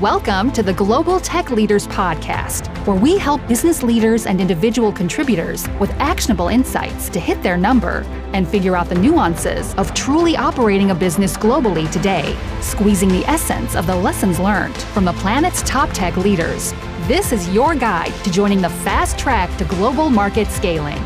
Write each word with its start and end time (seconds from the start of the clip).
Welcome 0.00 0.52
to 0.52 0.62
the 0.62 0.74
Global 0.74 1.18
Tech 1.18 1.50
Leaders 1.50 1.88
Podcast, 1.88 2.68
where 2.86 2.96
we 2.96 3.18
help 3.18 3.44
business 3.48 3.82
leaders 3.82 4.26
and 4.26 4.40
individual 4.40 4.92
contributors 4.92 5.66
with 5.80 5.90
actionable 5.94 6.46
insights 6.46 7.08
to 7.08 7.18
hit 7.18 7.42
their 7.42 7.56
number 7.56 8.02
and 8.32 8.46
figure 8.46 8.76
out 8.76 8.88
the 8.88 8.94
nuances 8.94 9.74
of 9.74 9.92
truly 9.94 10.36
operating 10.36 10.92
a 10.92 10.94
business 10.94 11.36
globally 11.36 11.90
today, 11.90 12.38
squeezing 12.60 13.08
the 13.08 13.24
essence 13.26 13.74
of 13.74 13.88
the 13.88 13.96
lessons 13.96 14.38
learned 14.38 14.76
from 14.76 15.04
the 15.04 15.14
planet's 15.14 15.62
top 15.62 15.90
tech 15.92 16.16
leaders. 16.16 16.72
This 17.08 17.32
is 17.32 17.52
your 17.52 17.74
guide 17.74 18.14
to 18.22 18.30
joining 18.30 18.60
the 18.60 18.70
fast 18.70 19.18
track 19.18 19.50
to 19.56 19.64
global 19.64 20.10
market 20.10 20.46
scaling. 20.46 21.02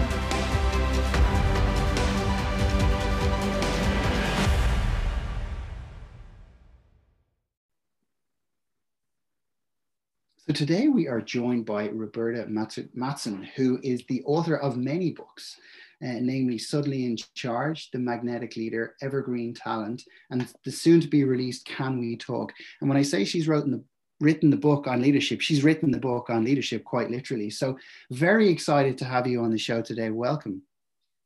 So 10.52 10.56
today 10.66 10.88
we 10.88 11.08
are 11.08 11.22
joined 11.22 11.64
by 11.64 11.88
Roberta 11.88 12.44
Matuson, 12.44 13.46
who 13.56 13.80
is 13.82 14.04
the 14.04 14.22
author 14.26 14.58
of 14.58 14.76
many 14.76 15.10
books, 15.10 15.56
uh, 16.04 16.20
namely 16.20 16.58
Suddenly 16.58 17.06
in 17.06 17.16
Charge, 17.34 17.90
The 17.90 17.98
Magnetic 17.98 18.54
Leader, 18.56 18.94
Evergreen 19.00 19.54
Talent, 19.54 20.02
and 20.30 20.46
the 20.62 20.70
soon 20.70 21.00
to 21.00 21.08
be 21.08 21.24
released 21.24 21.64
Can 21.64 21.98
We 21.98 22.18
Talk. 22.18 22.52
And 22.82 22.90
when 22.90 22.98
I 22.98 23.02
say 23.02 23.24
she's 23.24 23.46
the 23.46 23.82
written 24.20 24.50
the 24.50 24.58
book 24.58 24.86
on 24.86 25.00
leadership. 25.00 25.40
She's 25.40 25.64
written 25.64 25.90
the 25.90 25.98
book 25.98 26.28
on 26.28 26.44
leadership 26.44 26.84
quite 26.84 27.10
literally. 27.10 27.48
So, 27.48 27.78
very 28.10 28.50
excited 28.50 28.98
to 28.98 29.06
have 29.06 29.26
you 29.26 29.40
on 29.40 29.52
the 29.52 29.58
show 29.58 29.80
today. 29.80 30.10
Welcome. 30.10 30.60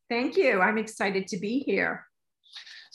Thank 0.09 0.37
you. 0.37 0.61
I'm 0.61 0.79
excited 0.79 1.27
to 1.27 1.37
be 1.37 1.59
here. 1.59 2.07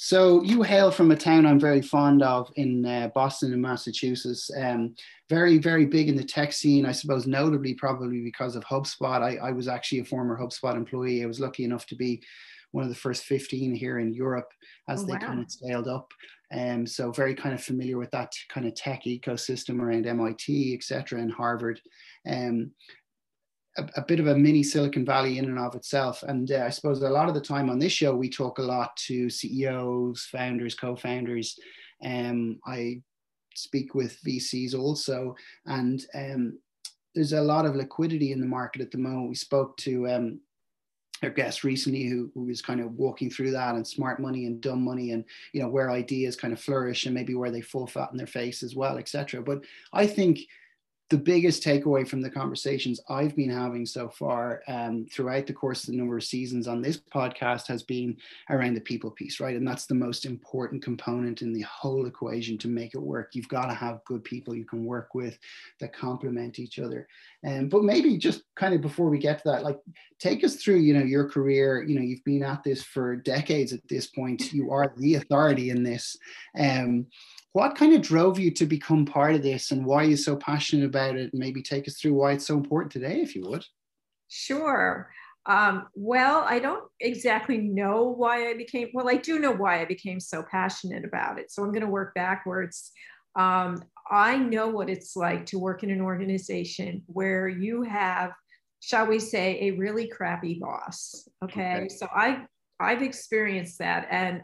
So 0.04 0.41
you 0.41 0.64
hail 0.64 0.90
from 0.90 1.12
a 1.12 1.16
town 1.16 1.46
I'm 1.46 1.60
very 1.60 1.84
fond 1.84 2.23
of 2.23 2.52
in 2.55 2.84
uh, 2.88 3.09
Boston 3.14 3.54
in 3.54 3.62
Massachusetts. 3.62 4.50
Um, 4.59 4.96
very, 5.30 5.59
very 5.59 5.86
big 5.86 6.09
in 6.09 6.16
the 6.16 6.23
tech 6.23 6.53
scene, 6.53 6.88
I 6.88 6.92
suppose, 6.92 7.28
notably 7.28 7.75
probably 7.75 8.23
because 8.23 8.56
of 8.56 8.64
HubSpot. 8.64 9.22
I, 9.22 9.36
I 9.36 9.52
was 9.52 9.67
actually 9.67 10.00
a 10.00 10.06
former 10.06 10.40
HubSpot 10.40 10.75
employee. 10.75 11.22
I 11.22 11.28
was 11.28 11.40
lucky 11.40 11.66
enough 11.66 11.86
to 11.86 11.95
be 11.95 12.23
one 12.72 12.84
of 12.84 12.90
the 12.90 12.95
first 12.95 13.25
15 13.25 13.75
here 13.75 14.00
in 14.00 14.12
Europe 14.12 14.52
as 14.90 15.03
oh, 15.03 15.06
they 15.06 15.14
wow. 15.14 15.20
kind 15.20 15.40
of 15.40 15.52
scaled 15.52 15.88
up. 15.88 16.12
Um, 16.52 16.88
so 16.88 17.12
very 17.12 17.36
kind 17.36 17.53
of 17.53 17.64
familiar 17.64 18.00
with 18.00 18.09
that 18.09 18.34
kind 18.50 18.66
of 18.66 18.73
tech 18.73 19.03
ecosystem 19.03 19.80
around 19.80 20.08
MIT, 20.08 20.73
et 20.73 20.84
cetera, 20.84 21.22
and 21.22 21.31
Harvard. 21.31 21.80
Um, 22.28 22.72
a, 23.77 23.88
a, 23.97 24.05
bit 24.05 24.19
of 24.19 24.27
a 24.27 24.36
mini 24.36 24.64
Silicon 24.64 25.05
Valley 25.05 25.38
in 25.38 25.45
and 25.45 25.59
of 25.59 25.75
itself. 25.75 26.23
And 26.23 26.52
uh, 26.52 26.64
I 26.66 26.69
suppose 26.69 27.02
a 27.02 27.09
lot 27.09 27.27
of 27.30 27.33
the 27.33 27.41
time 27.41 27.69
on 27.69 27.80
this 27.80 27.94
show, 27.94 28.16
we 28.16 28.30
talk 28.30 28.59
a 28.59 28.63
lot 28.63 28.95
to 29.08 29.30
CEOs, 29.30 30.28
founders, 30.31 30.75
co-founders. 30.75 31.58
Um, 32.03 32.59
I 32.66 33.02
speak 33.55 33.95
with 33.95 34.22
VCs 34.23 34.78
also, 34.78 35.36
and 35.66 36.05
um, 36.13 36.59
there's 37.13 37.33
a 37.33 37.41
lot 37.41 37.66
of 37.66 37.75
liquidity 37.75 38.31
in 38.31 38.39
the 38.39 38.45
market 38.45 38.81
at 38.81 38.91
the 38.91 38.97
moment. 38.97 39.30
We 39.30 39.36
spoke 39.36 39.78
to 39.78 40.09
um, 40.09 40.39
our 41.23 41.30
guest 41.30 41.63
recently 41.63 42.06
who, 42.06 42.31
who 42.33 42.45
was 42.45 42.61
kind 42.61 42.80
of 42.80 42.94
walking 42.94 43.30
through 43.30 43.52
that 43.52 43.75
and 43.75 43.85
smart 43.85 44.19
money 44.19 44.45
and 44.45 44.61
dumb 44.61 44.83
money 44.83 45.11
and 45.11 45.23
you 45.53 45.61
know 45.61 45.67
where 45.67 45.91
ideas 45.91 46.35
kind 46.35 46.53
of 46.53 46.59
flourish 46.59 47.06
and 47.06 47.13
maybe 47.13 47.35
where 47.35 47.52
they 47.52 47.61
fall 47.61 47.88
flat 47.88 48.09
in 48.11 48.17
their 48.17 48.28
face 48.28 48.63
as 48.63 48.75
well 48.75 48.97
etc 48.97 49.41
but 49.41 49.63
i 49.94 50.06
think 50.08 50.39
the 51.12 51.17
biggest 51.17 51.62
takeaway 51.62 52.08
from 52.08 52.22
the 52.22 52.30
conversations 52.30 53.02
I've 53.09 53.36
been 53.36 53.50
having 53.50 53.86
so 53.86 54.08
far 54.08 54.62
um, 54.70 55.06
throughout 55.12 55.45
the 55.45 55.52
course 55.52 55.84
of 55.84 55.92
the 55.92 55.98
number 55.98 56.16
of 56.16 56.23
seasons 56.23 56.70
on 56.70 56.81
this 56.81 56.98
podcast 56.98 57.68
has 57.68 57.84
been 57.84 58.16
around 58.50 58.76
the 58.76 58.81
people 58.81 59.12
piece, 59.12 59.42
right? 59.42 59.58
And 59.58 59.68
that's 59.68 59.86
the 59.86 59.94
most 59.94 60.26
important 60.26 60.81
component 60.81 61.42
in 61.42 61.52
the 61.52 61.64
whole 61.64 62.06
equation 62.06 62.58
to 62.59 62.70
make 62.70 62.94
it 62.94 63.02
work. 63.02 63.31
You've 63.34 63.50
got 63.50 63.66
to 63.66 63.73
have 63.73 64.06
good 64.06 64.23
people 64.23 64.56
you 64.56 64.64
can 64.64 64.86
work 64.86 65.14
with 65.14 65.38
that 65.81 65.94
complement 65.94 66.59
each 66.59 66.80
other. 66.80 67.09
Um, 67.46 67.68
but 67.68 67.84
maybe 67.84 68.18
just 68.18 68.44
kind 68.56 68.73
of 68.73 68.80
before 68.80 69.09
we 69.09 69.18
get 69.20 69.40
to 69.40 69.52
that, 69.52 69.64
like 69.64 69.80
take 70.18 70.46
us 70.46 70.56
through, 70.56 70.78
you 70.78 70.94
know, 70.94 71.03
your 71.03 71.28
career. 71.28 71.84
You 71.84 71.96
know, 71.96 72.06
you've 72.06 72.24
been 72.24 72.44
at 72.44 72.64
this 72.64 72.84
for 72.84 73.18
decades 73.18 73.74
at 73.74 73.85
this 73.90 74.08
point. 74.08 74.53
You 74.53 74.72
are 74.72 74.94
the 74.96 75.16
authority 75.16 75.72
in 75.72 75.84
this. 75.84 76.16
Um, 76.58 77.08
what 77.53 77.75
kind 77.75 77.94
of 77.94 78.01
drove 78.01 78.39
you 78.39 78.51
to 78.51 78.66
become 78.66 79.06
part 79.06 79.35
of 79.35 79.44
this 79.44 79.72
and 79.72 79.85
why 79.85 80.03
you're 80.03 80.12
you 80.12 80.17
so 80.17 80.35
passionate 80.35 80.85
about 80.85 81.17
it? 81.17 81.34
And 81.34 81.39
Maybe 81.39 81.62
take 81.62 81.88
us 81.88 81.97
through 81.97 82.13
why 82.13 82.34
it's 82.34 82.47
so 82.47 82.56
important 82.56 82.91
today, 82.91 83.22
if 83.22 83.35
you 83.35 83.44
would. 83.47 83.66
Sure. 84.29 85.12
Um, 85.45 85.88
well, 85.95 86.45
I 86.47 86.59
don't 86.59 86.84
exactly 87.00 87.57
know 87.57 88.03
why 88.03 88.50
I 88.50 88.53
became, 88.53 88.90
well, 88.94 89.09
I 89.09 89.16
do 89.16 89.40
know 89.40 89.51
why 89.51 89.81
I 89.81 89.85
became 89.85 90.19
so 90.19 90.44
passionate 90.50 91.03
about 91.03 91.40
it. 91.40 91.51
So 91.51 91.63
I'm 91.63 91.72
going 91.72 91.81
to 91.81 91.88
work 91.88 92.13
backwards. 92.13 92.91
Um, 93.35 93.84
I 94.09 94.38
know 94.38 94.69
what 94.69 94.90
it's 94.90 95.16
like 95.16 95.45
to 95.47 95.59
work 95.59 95.84
in 95.84 95.90
an 95.90 96.01
organization 96.01 97.03
where 97.07 97.47
you 97.47 97.81
have, 97.84 98.31
shall 98.81 99.07
we 99.07 99.19
say, 99.19 99.57
a 99.61 99.72
really 99.72 100.07
crappy 100.07 100.59
boss. 100.61 101.28
Okay. 101.44 101.75
okay. 101.75 101.90
So 101.90 102.07
I, 102.16 102.45
I've 102.79 103.01
experienced 103.01 103.79
that. 103.79 104.07
And 104.11 104.44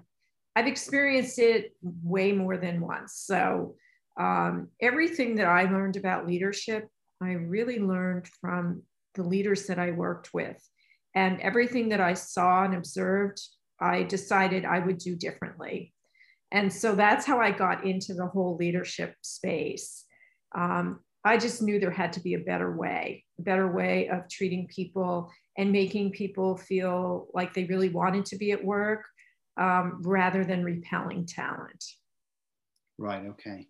I've 0.57 0.65
experienced 0.65 1.37
it 1.37 1.75
way 1.83 2.31
more 2.31 2.57
than 2.57 2.81
once. 2.81 3.13
So 3.13 3.75
um, 4.19 4.69
everything 4.81 5.35
that 5.35 5.45
I 5.45 5.71
learned 5.71 5.97
about 5.97 6.25
leadership, 6.25 6.87
I 7.21 7.33
really 7.33 7.77
learned 7.77 8.27
from 8.41 8.81
the 9.13 9.21
leaders 9.21 9.67
that 9.67 9.77
I 9.77 9.91
worked 9.91 10.33
with. 10.33 10.57
And 11.13 11.39
everything 11.41 11.89
that 11.89 12.01
I 12.01 12.15
saw 12.15 12.63
and 12.63 12.73
observed, 12.73 13.39
I 13.79 14.01
decided 14.01 14.65
I 14.65 14.79
would 14.79 14.97
do 14.97 15.15
differently. 15.15 15.93
And 16.51 16.73
so 16.73 16.95
that's 16.95 17.27
how 17.27 17.39
I 17.39 17.51
got 17.51 17.85
into 17.85 18.15
the 18.15 18.25
whole 18.25 18.57
leadership 18.57 19.13
space. 19.21 20.05
Um, 20.57 21.01
I 21.23 21.37
just 21.37 21.61
knew 21.61 21.79
there 21.79 21.91
had 21.91 22.13
to 22.13 22.19
be 22.19 22.33
a 22.33 22.39
better 22.39 22.75
way, 22.75 23.25
a 23.37 23.43
better 23.43 23.71
way 23.71 24.09
of 24.09 24.27
treating 24.27 24.67
people 24.75 25.31
and 25.55 25.71
making 25.71 26.13
people 26.13 26.57
feel 26.57 27.27
like 27.35 27.53
they 27.53 27.65
really 27.65 27.89
wanted 27.89 28.25
to 28.25 28.37
be 28.37 28.53
at 28.53 28.65
work 28.65 29.05
um, 29.57 30.01
rather 30.03 30.43
than 30.43 30.63
repelling 30.63 31.25
talent. 31.25 31.83
Right. 32.97 33.25
Okay. 33.27 33.67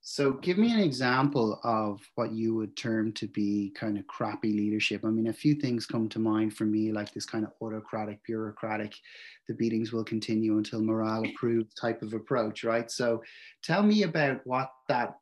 So, 0.00 0.32
give 0.32 0.56
me 0.56 0.72
an 0.72 0.78
example 0.78 1.60
of 1.64 2.00
what 2.14 2.32
you 2.32 2.54
would 2.54 2.76
term 2.76 3.12
to 3.12 3.26
be 3.26 3.74
kind 3.74 3.98
of 3.98 4.06
crappy 4.06 4.52
leadership. 4.54 5.04
I 5.04 5.08
mean, 5.08 5.26
a 5.26 5.32
few 5.32 5.54
things 5.54 5.84
come 5.84 6.08
to 6.10 6.18
mind 6.18 6.56
for 6.56 6.64
me, 6.64 6.92
like 6.92 7.12
this 7.12 7.26
kind 7.26 7.44
of 7.44 7.52
autocratic, 7.60 8.24
bureaucratic, 8.24 8.94
the 9.48 9.54
beatings 9.54 9.92
will 9.92 10.04
continue 10.04 10.56
until 10.56 10.82
morale 10.82 11.24
approves 11.28 11.74
type 11.74 12.00
of 12.00 12.14
approach, 12.14 12.64
right? 12.64 12.90
So, 12.90 13.22
tell 13.62 13.82
me 13.82 14.04
about 14.04 14.40
what 14.44 14.70
that 14.88 15.16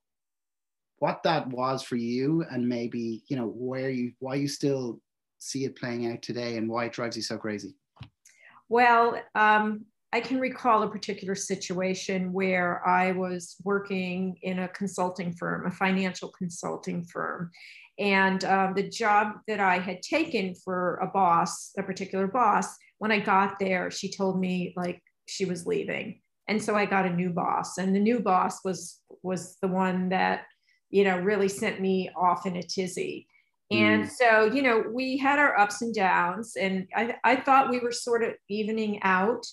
what 0.99 1.23
that 1.25 1.49
was 1.49 1.83
for 1.83 1.97
you 1.97 2.45
and 2.51 2.69
maybe 2.69 3.23
you 3.29 3.37
know 3.37 3.47
where 3.47 3.91
you 3.91 4.13
why 4.19 4.35
you 4.35 4.49
still 4.49 5.01
see 5.39 5.65
it 5.65 5.77
playing 5.77 6.11
out 6.11 6.23
today 6.23 6.57
and 6.57 6.69
why 6.69 6.87
it 6.87 6.93
drives 6.93 7.17
you 7.17 7.23
so 7.23 7.37
crazy 7.37 7.75
well 8.69 9.21
um, 9.35 9.85
I 10.17 10.21
can 10.21 10.41
recall 10.41 10.83
a 10.83 10.89
particular 10.89 11.35
situation 11.35 12.33
where 12.33 12.81
I 12.89 13.13
was 13.13 13.57
working 13.65 14.39
in 14.41 14.61
a 14.61 14.69
consulting 14.69 15.35
firm, 15.35 15.67
a 15.67 15.71
financial 15.71 16.31
consulting 16.31 17.05
firm. 17.05 17.51
And 17.99 18.43
um, 18.47 18.73
the 18.73 18.89
job 18.89 19.41
that 19.47 19.61
I 19.61 19.79
had 19.79 20.01
taken 20.01 20.55
for 20.55 20.95
a 21.03 21.07
boss, 21.07 21.73
a 21.77 21.83
particular 21.83 22.29
boss, 22.29 22.67
when 22.97 23.13
I 23.13 23.19
got 23.19 23.59
there, 23.59 23.91
she 23.91 24.11
told 24.11 24.41
me 24.41 24.73
like 24.75 25.03
she 25.27 25.45
was 25.45 25.67
leaving. 25.67 26.23
And 26.49 26.63
so 26.63 26.75
I 26.75 26.87
got 26.87 27.05
a 27.05 27.13
new 27.13 27.29
boss. 27.29 27.77
And 27.77 27.95
the 27.95 28.01
new 28.01 28.21
boss 28.21 28.65
was 28.65 28.99
was 29.23 29.59
the 29.61 29.69
one 29.69 30.09
that, 30.09 30.45
you 30.89 31.05
know, 31.05 31.19
really 31.19 31.51
sent 31.51 31.79
me 31.79 32.09
off 32.17 32.47
in 32.47 32.57
a 32.57 32.63
tizzy. 32.63 33.29
And 33.71 34.05
mm. 34.05 34.11
so, 34.11 34.45
you 34.45 34.63
know, 34.63 34.83
we 34.91 35.19
had 35.19 35.39
our 35.39 35.59
ups 35.59 35.83
and 35.83 35.95
downs, 35.95 36.55
and 36.59 36.87
I, 36.95 37.17
I 37.23 37.37
thought 37.37 37.69
we 37.69 37.81
were 37.81 37.93
sort 37.93 38.23
of 38.23 38.33
evening 38.49 39.01
out. 39.03 39.45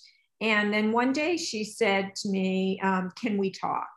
And 0.44 0.74
then 0.74 0.92
one 0.92 1.14
day 1.14 1.38
she 1.38 1.64
said 1.64 2.16
to 2.18 2.30
me, 2.30 2.78
um, 2.82 3.12
Can 3.20 3.38
we 3.38 3.50
talk? 3.50 3.88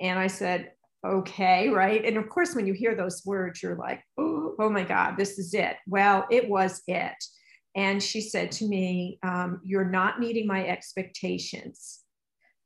And 0.00 0.18
I 0.18 0.28
said, 0.28 0.70
Okay, 1.04 1.68
right. 1.68 2.04
And 2.04 2.16
of 2.16 2.28
course, 2.28 2.54
when 2.54 2.66
you 2.66 2.72
hear 2.72 2.94
those 2.94 3.22
words, 3.26 3.62
you're 3.62 3.76
like, 3.76 4.00
Oh, 4.16 4.54
oh 4.60 4.70
my 4.70 4.84
God, 4.84 5.16
this 5.18 5.38
is 5.38 5.52
it. 5.54 5.76
Well, 5.88 6.24
it 6.30 6.48
was 6.48 6.82
it. 6.86 7.16
And 7.74 8.02
she 8.02 8.20
said 8.20 8.52
to 8.52 8.66
me, 8.66 9.18
um, 9.24 9.60
You're 9.64 9.90
not 9.90 10.20
meeting 10.20 10.46
my 10.46 10.64
expectations, 10.64 12.00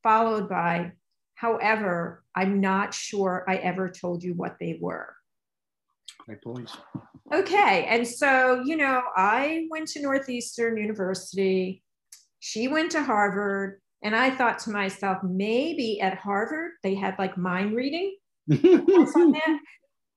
followed 0.02 0.48
by, 0.48 0.92
However, 1.36 2.22
I'm 2.36 2.60
not 2.60 2.92
sure 2.92 3.46
I 3.48 3.56
ever 3.56 3.88
told 3.88 4.22
you 4.22 4.34
what 4.34 4.56
they 4.60 4.78
were. 4.78 5.14
Point. 6.44 6.70
Okay. 7.32 7.86
And 7.88 8.06
so, 8.06 8.62
you 8.64 8.76
know, 8.76 9.02
I 9.16 9.66
went 9.70 9.88
to 9.88 10.02
Northeastern 10.02 10.76
University 10.76 11.82
she 12.40 12.68
went 12.68 12.90
to 12.92 13.02
Harvard. 13.02 13.80
And 14.02 14.16
I 14.16 14.30
thought 14.30 14.58
to 14.60 14.70
myself, 14.70 15.18
maybe 15.22 16.00
at 16.00 16.18
Harvard 16.18 16.72
they 16.82 16.94
had 16.94 17.18
like 17.18 17.36
mind 17.36 17.76
reading. 17.76 18.16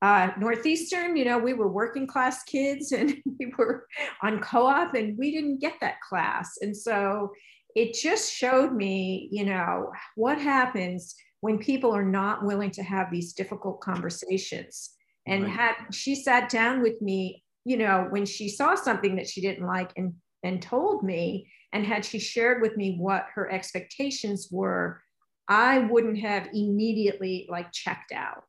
uh, 0.01 0.29
Northeastern, 0.39 1.15
you 1.15 1.25
know, 1.25 1.37
we 1.37 1.53
were 1.53 1.67
working 1.67 2.07
class 2.07 2.43
kids 2.43 2.91
and 2.91 3.15
we 3.39 3.53
were 3.57 3.85
on 4.21 4.39
co 4.39 4.65
op 4.65 4.95
and 4.95 5.17
we 5.17 5.31
didn't 5.31 5.59
get 5.59 5.75
that 5.81 6.01
class. 6.07 6.57
And 6.61 6.75
so 6.75 7.31
it 7.75 7.93
just 7.93 8.33
showed 8.33 8.73
me, 8.73 9.27
you 9.31 9.45
know, 9.45 9.91
what 10.15 10.39
happens 10.39 11.15
when 11.41 11.57
people 11.57 11.93
are 11.93 12.05
not 12.05 12.45
willing 12.45 12.71
to 12.71 12.83
have 12.83 13.11
these 13.11 13.33
difficult 13.33 13.81
conversations. 13.81 14.91
And 15.27 15.43
Right. 15.43 15.51
had 15.51 15.75
she 15.91 16.15
sat 16.15 16.49
down 16.49 16.81
with 16.81 17.01
me, 17.01 17.43
you 17.65 17.77
know, 17.77 18.07
when 18.09 18.25
she 18.25 18.49
saw 18.49 18.75
something 18.75 19.15
that 19.15 19.27
she 19.27 19.41
didn't 19.41 19.65
like 19.65 19.91
and 19.95 20.13
and 20.44 20.62
told 20.62 21.04
me, 21.04 21.48
and 21.72 21.86
had 21.86 22.06
she 22.06 22.19
shared 22.19 22.62
with 22.62 22.78
me 22.78 22.98
what 22.98 23.28
her 23.34 23.51
expectations 23.51 24.50
were, 24.51 25.01
I 25.48 25.80
wouldn't 25.80 26.19
have 26.19 26.50
immediately 26.54 27.48
like 27.50 27.72
checked 27.72 28.12
out. 28.12 28.44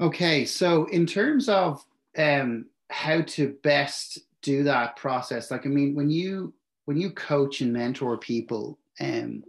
Okay, 0.00 0.46
so 0.46 0.86
in 0.86 1.06
terms 1.06 1.48
of 1.48 1.84
um, 2.16 2.66
how 2.88 3.20
to 3.20 3.54
best 3.62 4.18
do 4.40 4.62
that 4.64 4.96
process, 4.96 5.50
like 5.50 5.66
I 5.66 5.68
mean, 5.68 5.94
when 5.94 6.10
you 6.10 6.54
when 6.86 6.96
you 6.96 7.10
coach 7.10 7.60
and 7.60 7.72
mentor 7.72 8.16
people, 8.16 8.78
um, 8.98 9.44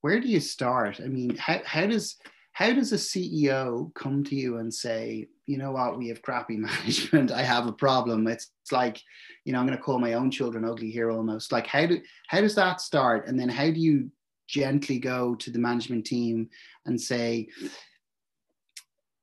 where 0.00 0.20
do 0.20 0.28
you 0.28 0.40
start? 0.40 1.00
I 1.00 1.08
mean, 1.08 1.36
how, 1.36 1.60
how 1.64 1.86
does 1.86 2.16
how 2.54 2.72
does 2.72 2.92
a 2.92 2.96
CEO 2.96 3.92
come 3.94 4.22
to 4.22 4.36
you 4.36 4.58
and 4.58 4.72
say, 4.72 5.26
you 5.46 5.58
know 5.58 5.72
what, 5.72 5.98
we 5.98 6.08
have 6.08 6.22
crappy 6.22 6.56
management, 6.56 7.32
I 7.32 7.42
have 7.42 7.66
a 7.66 7.72
problem. 7.72 8.26
It's, 8.28 8.52
it's 8.62 8.72
like, 8.72 9.00
you 9.44 9.52
know, 9.52 9.58
I'm 9.58 9.66
going 9.66 9.76
to 9.76 9.82
call 9.82 9.98
my 9.98 10.14
own 10.14 10.30
children 10.30 10.64
ugly 10.64 10.90
here 10.90 11.10
almost. 11.10 11.52
Like, 11.52 11.66
how 11.66 11.86
do 11.86 12.00
how 12.28 12.40
does 12.40 12.54
that 12.54 12.80
start? 12.80 13.26
And 13.26 13.38
then 13.38 13.48
how 13.48 13.70
do 13.70 13.80
you 13.80 14.10
gently 14.48 14.98
go 14.98 15.34
to 15.34 15.50
the 15.50 15.58
management 15.58 16.06
team 16.06 16.48
and 16.86 16.98
say, 16.98 17.48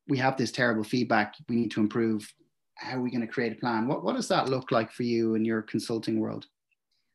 we 0.09 0.17
have 0.17 0.35
this 0.35 0.51
terrible 0.51 0.83
feedback, 0.83 1.35
we 1.47 1.55
need 1.55 1.71
to 1.71 1.79
improve. 1.79 2.29
How 2.75 2.97
are 2.97 3.01
we 3.01 3.11
going 3.11 3.21
to 3.21 3.27
create 3.27 3.53
a 3.53 3.55
plan? 3.55 3.87
What 3.87 4.03
what 4.03 4.15
does 4.17 4.27
that 4.27 4.49
look 4.49 4.71
like 4.71 4.91
for 4.91 5.03
you 5.03 5.35
in 5.35 5.45
your 5.45 5.61
consulting 5.61 6.19
world? 6.19 6.47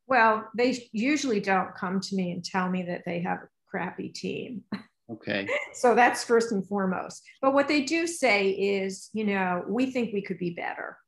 Well, 0.07 0.49
they 0.57 0.89
usually 0.93 1.41
don't 1.41 1.75
come 1.75 2.01
to 2.01 2.15
me 2.15 2.31
and 2.31 2.43
tell 2.43 2.71
me 2.71 2.85
that 2.85 3.03
they 3.05 3.21
have 3.21 3.39
a 3.39 3.49
crappy 3.69 4.09
team. 4.09 4.63
Okay. 5.11 5.49
So 5.73 5.95
that's 5.95 6.25
first 6.25 6.53
and 6.53 6.67
foremost. 6.67 7.23
But 7.41 7.55
what 7.55 7.69
they 7.69 7.83
do 7.83 8.07
say 8.07 8.51
is, 8.51 9.09
you 9.13 9.25
know, 9.25 9.65
we 9.69 9.93
think 9.93 10.13
we 10.13 10.23
could 10.23 10.39
be 10.39 10.51
better. 10.51 10.99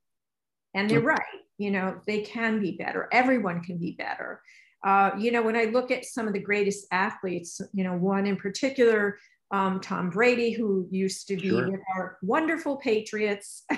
And 0.75 0.89
they're 0.89 0.99
Okay. 0.99 1.07
right. 1.07 1.41
You 1.59 1.73
know, 1.73 2.01
they 2.07 2.21
can 2.23 2.61
be 2.61 2.73
better. 2.77 3.09
Everyone 3.11 3.61
can 3.63 3.79
be 3.79 3.93
better. 3.99 4.41
Uh, 4.85 5.11
you 5.19 5.33
know, 5.33 5.43
when 5.43 5.57
I 5.57 5.65
look 5.65 5.91
at 5.91 6.05
some 6.05 6.29
of 6.29 6.33
the 6.33 6.39
greatest 6.39 6.87
athletes, 6.93 7.61
you 7.73 7.83
know, 7.83 7.97
one 7.97 8.27
in 8.27 8.37
particular, 8.37 9.19
um, 9.51 9.81
Tom 9.81 10.11
Brady, 10.11 10.53
who 10.53 10.87
used 10.93 11.27
to 11.29 11.37
be 11.37 11.49
Sure. 11.49 11.69
with 11.69 11.81
our 11.97 12.19
wonderful 12.23 12.77
Patriots. 12.77 13.65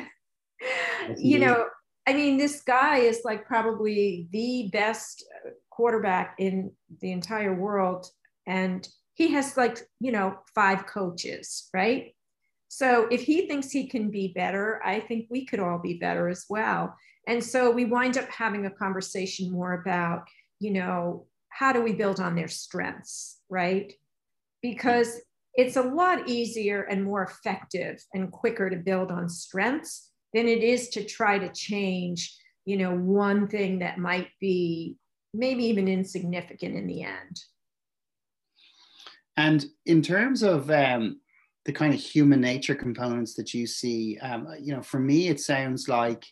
You 1.17 1.38
know, 1.38 1.67
I 2.06 2.12
mean, 2.12 2.37
this 2.37 2.61
guy 2.61 2.99
is 2.99 3.22
like 3.25 3.46
probably 3.46 4.28
the 4.32 4.69
best 4.70 5.25
quarterback 5.70 6.34
in 6.38 6.72
the 7.00 7.12
entire 7.12 7.55
world. 7.55 8.06
And 8.46 8.87
he 9.20 9.32
has 9.32 9.55
like, 9.55 9.76
you 10.00 10.12
know, 10.12 10.38
five 10.55 10.87
coaches, 10.87 11.69
right? 11.75 12.14
So 12.69 13.06
if 13.11 13.20
he 13.20 13.46
thinks 13.46 13.70
he 13.70 13.87
can 13.87 14.11
be 14.11 14.28
better, 14.28 14.81
I 14.82 15.00
think 15.00 15.26
we 15.28 15.44
could 15.44 15.61
all 15.61 15.78
be 15.78 15.99
better 15.99 16.31
as 16.31 16.46
well. 16.49 16.96
And 17.28 17.44
so 17.44 17.70
we 17.70 17.84
wind 17.84 18.17
up 18.17 18.31
having 18.31 18.64
a 18.64 18.70
conversation 18.70 19.52
more 19.52 19.75
about, 19.75 20.22
you 20.58 20.70
know, 20.70 21.26
how 21.50 21.70
do 21.70 21.82
we 21.82 21.93
build 21.93 22.19
on 22.19 22.34
their 22.34 22.49
strengths, 22.49 23.37
right? 23.50 23.93
Because 24.62 25.20
it's 25.52 25.76
a 25.76 25.82
lot 25.82 26.26
easier 26.26 26.84
and 26.84 27.05
more 27.05 27.22
effective 27.22 28.02
and 28.14 28.32
quicker 28.32 28.70
to 28.70 28.76
build 28.76 29.11
on 29.11 29.28
strengths 29.28 30.12
than 30.32 30.49
it 30.49 30.62
is 30.62 30.88
to 30.90 31.05
try 31.05 31.38
to 31.38 31.52
change, 31.52 32.34
you 32.64 32.78
know, 32.78 32.94
one 32.94 33.49
thing 33.49 33.81
that 33.81 33.99
might 33.99 34.28
be 34.40 34.96
maybe 35.34 35.64
even 35.67 35.88
insignificant 35.88 36.75
in 36.75 36.87
the 36.87 37.02
end. 37.02 37.43
And 39.40 39.64
in 39.87 40.02
terms 40.02 40.42
of 40.42 40.70
um, 40.70 41.19
the 41.64 41.72
kind 41.72 41.94
of 41.94 42.00
human 42.00 42.42
nature 42.42 42.75
components 42.75 43.32
that 43.37 43.54
you 43.54 43.66
see, 43.66 44.19
um, 44.19 44.46
you 44.60 44.75
know, 44.75 44.82
for 44.82 45.00
me, 45.00 45.28
it 45.28 45.40
sounds 45.40 45.88
like 45.88 46.26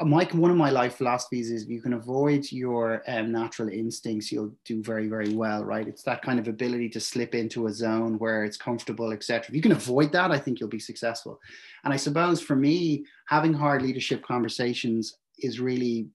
my 0.00 0.24
one 0.32 0.50
of 0.50 0.56
my 0.56 0.70
life 0.70 0.96
philosophies 0.96 1.52
is 1.52 1.62
if 1.62 1.68
you 1.68 1.80
can 1.80 1.92
avoid 1.92 2.50
your 2.50 3.04
um, 3.06 3.30
natural 3.30 3.68
instincts, 3.68 4.32
you'll 4.32 4.54
do 4.64 4.82
very, 4.82 5.06
very 5.06 5.32
well, 5.32 5.62
right? 5.64 5.86
It's 5.86 6.02
that 6.02 6.22
kind 6.22 6.40
of 6.40 6.48
ability 6.48 6.88
to 6.90 7.00
slip 7.00 7.36
into 7.36 7.68
a 7.68 7.72
zone 7.72 8.18
where 8.18 8.44
it's 8.44 8.56
comfortable, 8.56 9.12
etc. 9.12 9.46
If 9.48 9.54
you 9.54 9.62
can 9.62 9.78
avoid 9.82 10.10
that, 10.12 10.32
I 10.32 10.38
think 10.38 10.58
you'll 10.58 10.68
be 10.80 10.90
successful. 10.90 11.40
And 11.84 11.94
I 11.94 11.96
suppose 11.96 12.40
for 12.40 12.56
me, 12.56 13.04
having 13.28 13.54
hard 13.54 13.80
leadership 13.82 14.24
conversations 14.24 15.18
is 15.38 15.60
really 15.60 16.08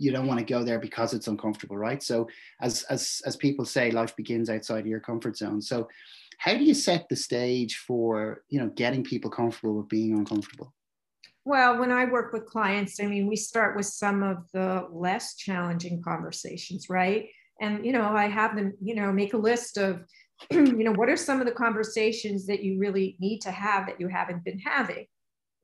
you 0.00 0.10
don't 0.10 0.26
want 0.26 0.40
to 0.40 0.46
go 0.46 0.64
there 0.64 0.78
because 0.78 1.12
it's 1.12 1.28
uncomfortable, 1.28 1.76
right? 1.76 2.02
So 2.02 2.28
as 2.60 2.84
as 2.84 3.20
as 3.26 3.36
people 3.36 3.64
say, 3.64 3.90
life 3.90 4.16
begins 4.16 4.48
outside 4.48 4.80
of 4.80 4.86
your 4.86 5.00
comfort 5.00 5.36
zone. 5.36 5.60
So 5.60 5.88
how 6.38 6.54
do 6.54 6.64
you 6.64 6.72
set 6.72 7.08
the 7.08 7.16
stage 7.16 7.76
for 7.76 8.42
you 8.48 8.60
know 8.60 8.68
getting 8.70 9.04
people 9.04 9.30
comfortable 9.30 9.74
with 9.74 9.88
being 9.88 10.14
uncomfortable? 10.14 10.72
Well, 11.44 11.78
when 11.78 11.90
I 11.90 12.04
work 12.04 12.32
with 12.32 12.46
clients, 12.46 13.00
I 13.00 13.06
mean, 13.06 13.26
we 13.26 13.36
start 13.36 13.76
with 13.76 13.86
some 13.86 14.22
of 14.22 14.38
the 14.52 14.86
less 14.90 15.36
challenging 15.36 16.02
conversations, 16.02 16.90
right? 16.90 17.28
And, 17.60 17.84
you 17.84 17.92
know, 17.92 18.04
I 18.04 18.28
have 18.28 18.56
them, 18.56 18.74
you 18.80 18.94
know, 18.94 19.10
make 19.10 19.32
a 19.32 19.38
list 19.38 19.78
of, 19.78 20.04
you 20.50 20.84
know, 20.84 20.92
what 20.92 21.08
are 21.08 21.16
some 21.16 21.40
of 21.40 21.46
the 21.46 21.52
conversations 21.52 22.46
that 22.46 22.62
you 22.62 22.78
really 22.78 23.16
need 23.20 23.40
to 23.40 23.50
have 23.50 23.86
that 23.86 24.00
you 24.00 24.08
haven't 24.08 24.44
been 24.44 24.58
having, 24.58 25.06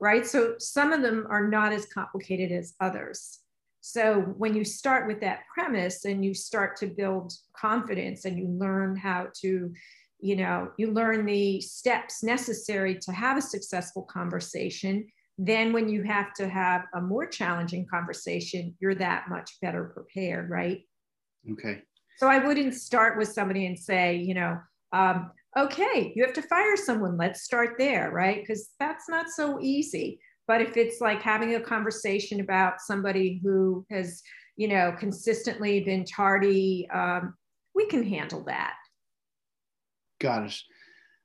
right? 0.01 0.27
So 0.27 0.55
some 0.59 0.93
of 0.93 1.03
them 1.03 1.27
are 1.29 1.47
not 1.47 1.73
as 1.73 1.87
complicated 1.87 2.53
as 2.53 2.75
others. 2.81 3.41
So 3.89 4.23
when 4.37 4.57
you 4.57 4.65
start 4.65 5.07
with 5.07 5.21
that 5.21 5.43
premise 5.55 6.07
and 6.07 6.25
you 6.25 6.35
start 6.35 6.75
to 6.79 6.89
build 6.89 7.33
confidence 7.57 8.25
and 8.25 8.37
you 8.37 8.49
learn 8.49 8.97
how 8.97 9.29
to, 9.43 9.73
you 10.19 10.35
know, 10.35 10.73
you 10.77 10.91
learn 10.91 11.25
the 11.25 11.61
steps 11.61 12.25
necessary 12.25 12.99
to 13.03 13.13
have 13.13 13.39
a 13.39 13.41
successful 13.41 14.03
conversation, 14.03 15.07
then 15.39 15.73
when 15.73 15.89
you 15.89 16.03
have 16.03 16.35
to 16.35 16.49
have 16.49 16.83
a 16.97 17.01
more 17.01 17.27
challenging 17.29 17.87
conversation, 17.87 18.75
you're 18.81 18.97
that 18.97 19.29
much 19.29 19.53
better 19.63 19.93
prepared, 19.95 20.51
right? 20.51 20.81
Okay. 21.53 21.83
So 22.19 22.27
I 22.27 22.45
wouldn't 22.45 22.75
start 22.75 23.17
with 23.17 23.29
somebody 23.29 23.67
and 23.67 23.79
say, 23.79 24.17
you 24.17 24.35
know, 24.35 24.59
um, 24.93 25.31
okay, 25.57 26.13
you 26.17 26.25
have 26.25 26.35
to 26.35 26.43
fire 26.43 26.77
someone. 26.77 27.17
Let's 27.17 27.43
start 27.43 27.77
there, 27.79 28.11
right? 28.11 28.41
Because 28.41 28.69
that's 28.81 29.09
not 29.09 29.29
so 29.29 29.61
easy. 29.61 30.19
But 30.47 30.63
if 30.63 30.77
it's 30.77 31.01
like 31.01 31.23
having 31.23 31.55
a 31.55 31.61
conversation 31.61 32.41
about 32.41 32.81
somebody 32.81 33.41
who 33.43 33.85
has, 33.91 34.23
you 34.57 34.69
know, 34.69 34.95
consistently 34.99 35.81
been 35.81 36.05
tardy, 36.05 36.89
um, 36.91 37.35
we 37.75 37.87
can 37.87 38.03
handle 38.03 38.45
that. 38.45 38.75
Got 40.21 40.47
it. 40.47 40.61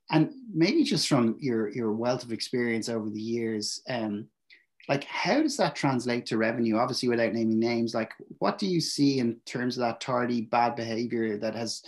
And 0.09 0.31
maybe 0.53 0.83
just 0.83 1.07
from 1.07 1.37
your 1.39 1.69
your 1.69 1.93
wealth 1.93 2.23
of 2.23 2.33
experience 2.33 2.89
over 2.89 3.09
the 3.09 3.21
years, 3.21 3.81
um, 3.87 4.27
like 4.89 5.05
how 5.05 5.41
does 5.41 5.55
that 5.57 5.75
translate 5.75 6.25
to 6.27 6.37
revenue? 6.37 6.77
Obviously, 6.77 7.07
without 7.07 7.33
naming 7.33 7.59
names, 7.59 7.93
like 7.93 8.11
what 8.39 8.57
do 8.57 8.67
you 8.67 8.81
see 8.81 9.19
in 9.19 9.37
terms 9.45 9.77
of 9.77 9.81
that 9.81 10.01
tardy 10.01 10.41
bad 10.41 10.75
behavior 10.75 11.37
that 11.37 11.55
has, 11.55 11.81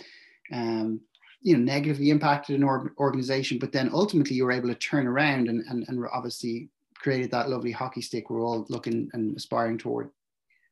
um, 0.52 1.00
you 1.42 1.54
know, 1.54 1.62
negatively 1.62 2.08
impacted 2.08 2.56
an 2.56 2.64
org- 2.64 2.92
organization, 2.98 3.58
but 3.58 3.72
then 3.72 3.90
ultimately 3.92 4.36
you 4.36 4.46
were 4.46 4.52
able 4.52 4.68
to 4.68 4.74
turn 4.74 5.06
around 5.06 5.48
and 5.48 5.62
and, 5.68 5.84
and 5.88 6.02
obviously 6.10 6.70
created 7.04 7.30
that 7.30 7.48
lovely 7.48 7.70
hockey 7.70 8.00
stick 8.00 8.30
we're 8.30 8.42
all 8.42 8.66
looking 8.68 9.08
and 9.12 9.36
aspiring 9.36 9.78
toward. 9.78 10.10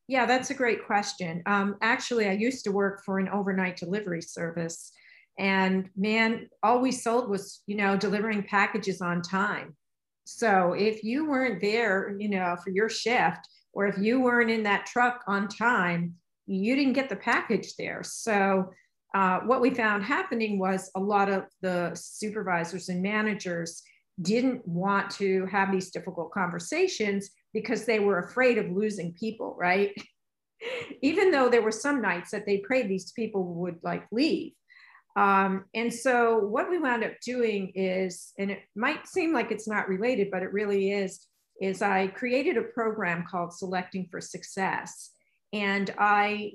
Yeah, 0.09 0.25
that's 0.25 0.49
a 0.49 0.53
great 0.53 0.85
question. 0.85 1.41
Um, 1.45 1.77
actually, 1.81 2.27
I 2.27 2.33
used 2.33 2.65
to 2.65 2.71
work 2.71 3.05
for 3.05 3.19
an 3.19 3.29
overnight 3.29 3.77
delivery 3.77 4.21
service 4.21 4.91
and 5.39 5.89
man 5.95 6.47
all 6.61 6.79
we 6.79 6.91
sold 6.91 7.29
was 7.29 7.61
you 7.65 7.75
know 7.75 7.97
delivering 7.97 8.43
packages 8.43 9.01
on 9.01 9.21
time 9.21 9.75
so 10.25 10.73
if 10.73 11.03
you 11.03 11.27
weren't 11.27 11.59
there 11.61 12.15
you 12.19 12.29
know 12.29 12.55
for 12.63 12.69
your 12.69 12.89
shift 12.89 13.47
or 13.73 13.87
if 13.87 13.97
you 13.97 14.19
weren't 14.19 14.51
in 14.51 14.63
that 14.63 14.85
truck 14.85 15.23
on 15.27 15.47
time 15.47 16.13
you 16.45 16.75
didn't 16.75 16.93
get 16.93 17.09
the 17.09 17.15
package 17.15 17.75
there 17.77 18.03
so 18.03 18.69
uh, 19.15 19.39
what 19.41 19.61
we 19.61 19.69
found 19.69 20.03
happening 20.03 20.57
was 20.57 20.89
a 20.95 20.99
lot 20.99 21.29
of 21.29 21.45
the 21.61 21.91
supervisors 21.95 22.89
and 22.89 23.01
managers 23.01 23.83
didn't 24.21 24.65
want 24.67 25.09
to 25.09 25.45
have 25.47 25.71
these 25.71 25.91
difficult 25.91 26.31
conversations 26.31 27.31
because 27.53 27.85
they 27.85 27.99
were 27.99 28.19
afraid 28.19 28.57
of 28.57 28.71
losing 28.71 29.13
people 29.13 29.55
right 29.59 29.91
even 31.01 31.31
though 31.31 31.49
there 31.49 31.61
were 31.61 31.71
some 31.71 32.01
nights 32.01 32.31
that 32.31 32.45
they 32.45 32.57
prayed 32.59 32.87
these 32.87 33.11
people 33.11 33.43
would 33.43 33.77
like 33.83 34.05
leave 34.11 34.53
um, 35.15 35.65
and 35.73 35.93
so 35.93 36.39
what 36.39 36.69
we 36.69 36.79
wound 36.79 37.03
up 37.03 37.13
doing 37.23 37.71
is, 37.75 38.33
and 38.39 38.49
it 38.49 38.61
might 38.75 39.07
seem 39.07 39.31
like 39.31 39.51
it's 39.51 39.67
not 39.67 39.87
related, 39.87 40.29
but 40.31 40.41
it 40.41 40.51
really 40.51 40.91
is, 40.91 41.27
is 41.61 41.81
I 41.81 42.07
created 42.07 42.57
a 42.57 42.63
program 42.63 43.25
called 43.29 43.53
Selecting 43.53 44.07
for 44.09 44.19
Success. 44.19 45.11
And 45.53 45.93
I 45.99 46.53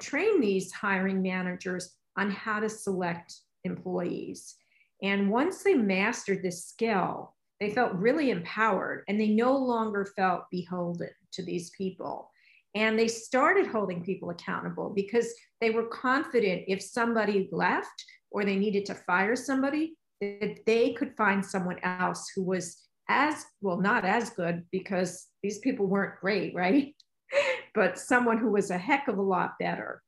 train 0.00 0.40
these 0.40 0.72
hiring 0.72 1.20
managers 1.20 1.94
on 2.16 2.30
how 2.30 2.60
to 2.60 2.68
select 2.68 3.34
employees. 3.64 4.54
And 5.02 5.30
once 5.30 5.62
they 5.62 5.74
mastered 5.74 6.42
this 6.42 6.66
skill, 6.66 7.34
they 7.60 7.70
felt 7.70 7.92
really 7.94 8.30
empowered 8.30 9.04
and 9.08 9.20
they 9.20 9.28
no 9.28 9.56
longer 9.56 10.06
felt 10.16 10.44
beholden 10.50 11.10
to 11.32 11.42
these 11.42 11.70
people. 11.70 12.30
And 12.74 12.98
they 12.98 13.08
started 13.08 13.66
holding 13.66 14.04
people 14.04 14.30
accountable 14.30 14.92
because 14.94 15.32
they 15.60 15.70
were 15.70 15.88
confident 15.88 16.64
if 16.68 16.82
somebody 16.82 17.48
left 17.50 18.04
or 18.30 18.44
they 18.44 18.56
needed 18.56 18.86
to 18.86 18.94
fire 18.94 19.34
somebody, 19.34 19.96
that 20.20 20.58
they 20.66 20.92
could 20.92 21.16
find 21.16 21.44
someone 21.44 21.78
else 21.82 22.30
who 22.34 22.42
was 22.42 22.76
as 23.08 23.46
well, 23.60 23.80
not 23.80 24.04
as 24.04 24.30
good 24.30 24.64
because 24.70 25.26
these 25.42 25.58
people 25.58 25.86
weren't 25.86 26.20
great, 26.20 26.54
right? 26.54 26.94
but 27.74 27.98
someone 27.98 28.38
who 28.38 28.50
was 28.50 28.70
a 28.70 28.78
heck 28.78 29.08
of 29.08 29.18
a 29.18 29.22
lot 29.22 29.54
better. 29.58 30.02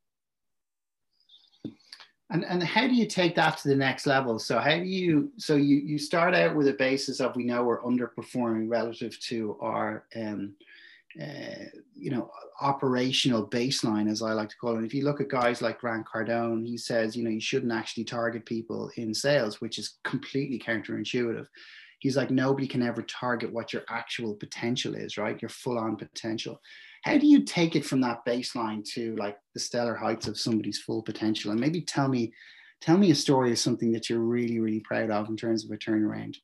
And, 2.33 2.45
and 2.45 2.63
how 2.63 2.87
do 2.87 2.95
you 2.95 3.07
take 3.07 3.35
that 3.37 3.59
to 3.59 3.69
the 3.69 3.77
next 3.77 4.07
level? 4.07 4.39
So 4.39 4.59
how 4.59 4.77
do 4.77 4.85
you 4.85 5.33
so 5.37 5.57
you 5.57 5.77
you 5.77 5.99
start 5.99 6.35
out 6.35 6.55
with 6.55 6.69
a 6.69 6.75
basis 6.75 7.21
of 7.21 7.35
we 7.35 7.45
know 7.45 7.65
we're 7.65 7.83
underperforming 7.83 8.71
relative 8.71 9.19
to 9.21 9.57
our 9.61 10.05
um, 10.15 10.55
uh, 11.21 11.65
you 11.97 12.11
know 12.13 12.31
operational 12.61 13.49
baseline 13.49 14.09
as 14.09 14.23
I 14.23 14.33
like 14.33 14.49
to 14.51 14.57
call 14.57 14.75
it. 14.75 14.79
And 14.79 14.87
If 14.87 14.95
you 14.95 15.05
look 15.05 15.21
at 15.21 15.29
guys 15.29 15.61
like 15.61 15.81
Grant 15.81 16.07
Cardone, 16.07 16.65
he 16.65 16.79
says 16.79 17.17
you 17.17 17.25
know 17.25 17.31
you 17.31 17.41
shouldn't 17.41 17.73
actually 17.73 18.05
target 18.05 18.47
people 18.47 18.93
in 18.97 19.13
sales, 19.13 19.61
which 19.61 19.79
is 19.79 19.99
completely 20.05 20.59
counterintuitive. 20.59 21.47
He's 21.99 22.17
like 22.17 22.31
nobody 22.31 22.69
can 22.69 22.83
ever 22.83 23.03
target 23.03 23.53
what 23.53 23.73
your 23.73 23.83
actual 23.89 24.35
potential 24.35 24.95
is, 24.95 25.19
right? 25.19 25.41
Your 25.43 25.49
full 25.49 25.79
on 25.79 25.97
potential 25.97 26.61
how 27.03 27.17
do 27.17 27.27
you 27.27 27.45
take 27.45 27.77
it 27.77 27.85
from 27.85 28.01
that 28.03 28.25
baseline 28.27 28.85
to 28.93 29.17
like 29.17 29.39
the 29.55 29.61
stellar 29.61 29.95
heights 29.95 30.27
of 30.27 30.39
somebody's 30.39 30.79
full 30.79 31.03
potential? 31.03 31.51
And 31.51 31.61
maybe 31.61 31.81
tell 31.81 32.09
me 32.09 32.33
tell 32.81 32.97
me 32.97 33.11
a 33.11 33.15
story 33.15 33.53
of 33.53 33.59
something 33.59 33.93
that 33.93 34.09
you're 34.09 34.21
really 34.21 34.59
really 34.59 34.81
proud 34.81 35.11
of 35.11 35.29
in 35.29 35.37
terms 35.37 35.65
of 35.65 35.71
a 35.71 35.77
turnaround. 35.77 36.37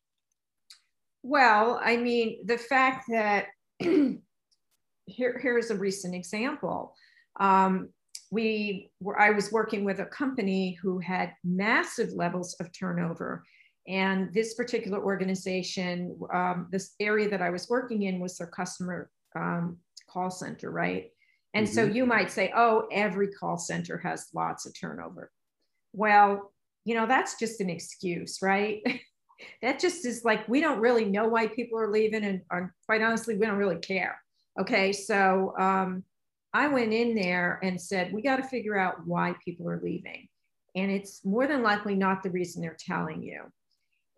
Well 1.22 1.80
i 1.82 1.96
mean 1.96 2.46
the 2.46 2.58
fact 2.58 3.06
that 3.08 3.46
here, 3.78 5.38
here's 5.40 5.70
a 5.70 5.76
recent 5.76 6.14
example. 6.14 6.94
Um, 7.38 7.90
we 8.30 8.90
were 9.00 9.18
i 9.20 9.30
was 9.30 9.52
working 9.52 9.84
with 9.84 10.00
a 10.00 10.06
company 10.06 10.76
who 10.82 10.98
had 10.98 11.32
massive 11.44 12.12
levels 12.12 12.54
of 12.60 12.72
turnover. 12.72 13.44
And 13.88 14.34
this 14.34 14.54
particular 14.54 15.00
organization 15.00 16.18
um, 16.34 16.68
this 16.72 16.94
area 16.98 17.28
that 17.28 17.42
i 17.42 17.50
was 17.50 17.68
working 17.68 18.02
in 18.02 18.18
was 18.20 18.36
their 18.36 18.48
customer 18.48 19.10
um, 19.36 19.78
call 20.16 20.30
center, 20.30 20.70
right? 20.70 21.10
And 21.52 21.66
mm-hmm. 21.66 21.74
so 21.74 21.84
you 21.84 22.06
might 22.06 22.30
say, 22.30 22.52
oh, 22.56 22.86
every 22.90 23.28
call 23.28 23.58
center 23.58 23.98
has 23.98 24.28
lots 24.34 24.66
of 24.66 24.78
turnover. 24.78 25.30
Well, 25.92 26.52
you 26.84 26.94
know, 26.94 27.06
that's 27.06 27.38
just 27.38 27.60
an 27.60 27.68
excuse, 27.68 28.38
right? 28.40 28.80
that 29.62 29.78
just 29.78 30.06
is 30.06 30.24
like, 30.24 30.48
we 30.48 30.60
don't 30.60 30.80
really 30.80 31.04
know 31.04 31.28
why 31.28 31.48
people 31.48 31.78
are 31.78 31.92
leaving. 31.92 32.24
And, 32.24 32.40
and 32.50 32.70
quite 32.86 33.02
honestly, 33.02 33.36
we 33.36 33.44
don't 33.44 33.58
really 33.58 33.78
care. 33.78 34.20
Okay. 34.58 34.92
So 34.92 35.54
um, 35.58 36.02
I 36.54 36.68
went 36.68 36.94
in 36.94 37.14
there 37.14 37.60
and 37.62 37.80
said, 37.80 38.12
we 38.12 38.22
got 38.22 38.36
to 38.36 38.42
figure 38.44 38.78
out 38.78 39.06
why 39.06 39.34
people 39.44 39.68
are 39.68 39.80
leaving. 39.82 40.28
And 40.74 40.90
it's 40.90 41.24
more 41.24 41.46
than 41.46 41.62
likely 41.62 41.94
not 41.94 42.22
the 42.22 42.30
reason 42.30 42.62
they're 42.62 42.76
telling 42.78 43.22
you. 43.22 43.42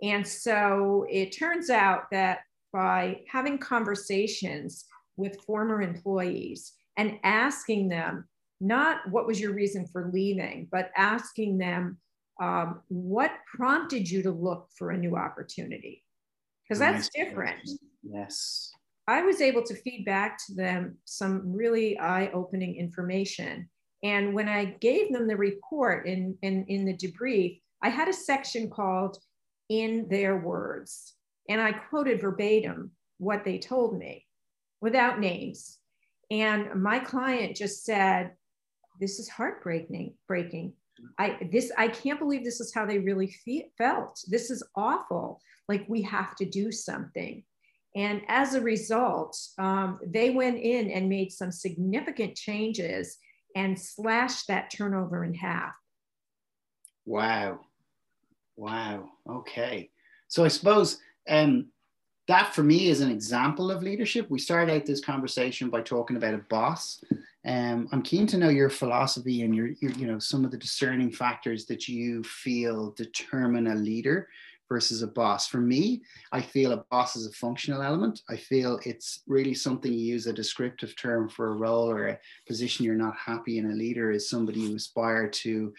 And 0.02 0.26
so 0.26 1.06
it 1.10 1.36
turns 1.36 1.70
out 1.70 2.10
that 2.12 2.40
by 2.72 3.20
having 3.28 3.58
conversations 3.58 4.84
with 5.18 5.42
former 5.42 5.82
employees 5.82 6.72
and 6.96 7.18
asking 7.24 7.88
them 7.88 8.26
not 8.60 9.08
what 9.10 9.26
was 9.26 9.40
your 9.40 9.52
reason 9.52 9.86
for 9.86 10.10
leaving, 10.12 10.68
but 10.72 10.90
asking 10.96 11.58
them 11.58 11.98
um, 12.40 12.80
what 12.88 13.32
prompted 13.54 14.08
you 14.10 14.22
to 14.22 14.30
look 14.30 14.68
for 14.76 14.90
a 14.90 14.96
new 14.96 15.16
opportunity? 15.16 16.04
Because 16.62 16.78
that's 16.78 17.08
different. 17.10 17.68
Yes. 18.02 18.70
I 19.06 19.22
was 19.22 19.40
able 19.40 19.62
to 19.62 19.74
feed 19.74 20.04
back 20.04 20.38
to 20.46 20.54
them 20.54 20.98
some 21.04 21.52
really 21.52 21.98
eye 21.98 22.30
opening 22.34 22.76
information. 22.76 23.68
And 24.02 24.34
when 24.34 24.48
I 24.48 24.76
gave 24.80 25.12
them 25.12 25.26
the 25.26 25.36
report 25.36 26.06
in, 26.06 26.36
in, 26.42 26.64
in 26.68 26.84
the 26.84 26.94
debrief, 26.94 27.60
I 27.82 27.88
had 27.88 28.08
a 28.08 28.12
section 28.12 28.70
called 28.70 29.18
In 29.68 30.06
Their 30.10 30.36
Words. 30.38 31.14
And 31.48 31.60
I 31.60 31.72
quoted 31.72 32.20
verbatim 32.20 32.90
what 33.18 33.44
they 33.44 33.58
told 33.58 33.98
me 33.98 34.26
without 34.80 35.20
names. 35.20 35.78
And 36.30 36.82
my 36.82 36.98
client 36.98 37.56
just 37.56 37.84
said, 37.84 38.32
this 39.00 39.18
is 39.18 39.28
heartbreaking, 39.28 40.14
breaking. 40.26 40.74
I 41.16 41.38
this 41.52 41.70
I 41.78 41.88
can't 41.88 42.18
believe 42.18 42.44
this 42.44 42.60
is 42.60 42.74
how 42.74 42.84
they 42.84 42.98
really 42.98 43.30
fe- 43.44 43.70
felt. 43.78 44.20
This 44.26 44.50
is 44.50 44.62
awful. 44.74 45.40
Like 45.68 45.84
we 45.88 46.02
have 46.02 46.34
to 46.36 46.44
do 46.44 46.72
something. 46.72 47.44
And 47.94 48.22
as 48.28 48.54
a 48.54 48.60
result, 48.60 49.38
um, 49.58 49.98
they 50.04 50.30
went 50.30 50.58
in 50.58 50.90
and 50.90 51.08
made 51.08 51.32
some 51.32 51.50
significant 51.50 52.36
changes 52.36 53.18
and 53.56 53.78
slashed 53.78 54.48
that 54.48 54.70
turnover 54.70 55.24
in 55.24 55.34
half. 55.34 55.74
Wow. 57.06 57.60
Wow. 58.56 59.08
Okay. 59.28 59.90
So 60.28 60.44
I 60.44 60.48
suppose 60.48 60.98
um, 61.28 61.68
that 62.28 62.54
for 62.54 62.62
me 62.62 62.88
is 62.88 63.00
an 63.00 63.10
example 63.10 63.70
of 63.70 63.82
leadership. 63.82 64.30
We 64.30 64.38
started 64.38 64.72
out 64.72 64.86
this 64.86 65.00
conversation 65.00 65.70
by 65.70 65.80
talking 65.80 66.16
about 66.16 66.34
a 66.34 66.44
boss. 66.48 67.02
Um, 67.44 67.88
I'm 67.90 68.02
keen 68.02 68.26
to 68.28 68.36
know 68.36 68.50
your 68.50 68.68
philosophy 68.68 69.42
and 69.42 69.54
your, 69.54 69.68
your, 69.80 69.90
you 69.92 70.06
know, 70.06 70.18
some 70.18 70.44
of 70.44 70.50
the 70.50 70.58
discerning 70.58 71.10
factors 71.10 71.64
that 71.66 71.88
you 71.88 72.22
feel 72.22 72.90
determine 72.92 73.68
a 73.68 73.74
leader 73.74 74.28
versus 74.68 75.02
a 75.02 75.06
boss. 75.06 75.46
For 75.46 75.58
me, 75.58 76.02
I 76.32 76.40
feel 76.40 76.72
a 76.72 76.84
boss 76.90 77.16
is 77.16 77.26
a 77.26 77.32
functional 77.32 77.82
element. 77.82 78.22
I 78.28 78.36
feel 78.36 78.78
it's 78.84 79.22
really 79.26 79.54
something 79.54 79.92
you 79.92 79.98
use 79.98 80.26
a 80.26 80.32
descriptive 80.32 80.94
term 80.96 81.28
for 81.28 81.48
a 81.48 81.56
role 81.56 81.90
or 81.90 82.08
a 82.08 82.18
position 82.46 82.84
you're 82.84 82.94
not 82.94 83.16
happy 83.16 83.58
in. 83.58 83.70
A 83.70 83.74
leader 83.74 84.10
is 84.10 84.28
somebody 84.28 84.60
you 84.60 84.76
aspire 84.76 85.28
to 85.28 85.72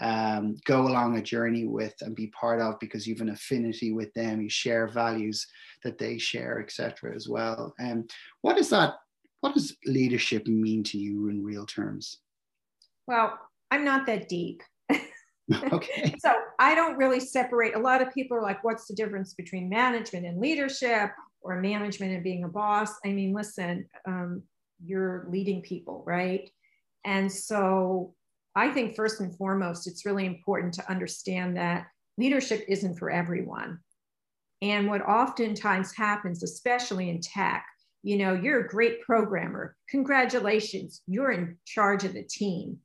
um, 0.00 0.56
go 0.64 0.82
along 0.82 1.16
a 1.16 1.22
journey 1.22 1.66
with 1.66 1.94
and 2.00 2.16
be 2.16 2.28
part 2.28 2.60
of 2.60 2.78
because 2.80 3.06
you 3.06 3.14
have 3.14 3.22
an 3.22 3.32
affinity 3.32 3.92
with 3.92 4.12
them, 4.14 4.40
you 4.40 4.50
share 4.50 4.88
values 4.88 5.46
that 5.84 5.98
they 5.98 6.18
share, 6.18 6.60
etc. 6.60 7.14
as 7.14 7.28
well. 7.28 7.74
And 7.78 7.92
um, 7.92 8.06
what 8.40 8.58
is 8.58 8.70
that? 8.70 8.94
What 9.40 9.54
does 9.54 9.76
leadership 9.86 10.46
mean 10.46 10.84
to 10.84 10.98
you 10.98 11.28
in 11.28 11.44
real 11.44 11.66
terms? 11.66 12.18
Well, 13.06 13.38
I'm 13.70 13.84
not 13.84 14.06
that 14.06 14.28
deep. 14.28 14.62
okay. 15.72 16.14
so 16.24 16.32
I 16.58 16.74
don't 16.74 16.96
really 16.96 17.20
separate. 17.20 17.74
A 17.74 17.78
lot 17.78 18.02
of 18.02 18.12
people 18.12 18.36
are 18.36 18.42
like, 18.42 18.62
what's 18.64 18.86
the 18.86 18.94
difference 18.94 19.34
between 19.34 19.68
management 19.68 20.26
and 20.26 20.40
leadership 20.40 21.10
or 21.40 21.60
management 21.60 22.12
and 22.12 22.22
being 22.22 22.44
a 22.44 22.48
boss? 22.48 22.94
I 23.04 23.12
mean, 23.12 23.32
listen, 23.32 23.88
um, 24.06 24.42
you're 24.84 25.26
leading 25.28 25.62
people, 25.62 26.02
right? 26.06 26.50
And 27.04 27.30
so 27.30 28.14
I 28.54 28.70
think 28.70 28.96
first 28.96 29.20
and 29.20 29.34
foremost, 29.36 29.86
it's 29.86 30.06
really 30.06 30.26
important 30.26 30.74
to 30.74 30.90
understand 30.90 31.56
that 31.56 31.86
leadership 32.18 32.64
isn't 32.68 32.98
for 32.98 33.10
everyone. 33.10 33.78
And 34.60 34.88
what 34.88 35.02
oftentimes 35.02 35.92
happens, 35.94 36.42
especially 36.42 37.10
in 37.10 37.20
tech, 37.20 37.66
you 38.02 38.16
know, 38.16 38.34
you're 38.34 38.60
a 38.60 38.68
great 38.68 39.00
programmer. 39.02 39.76
Congratulations, 39.88 41.02
you're 41.06 41.32
in 41.32 41.56
charge 41.64 42.04
of 42.04 42.14
the 42.14 42.22
team. 42.22 42.78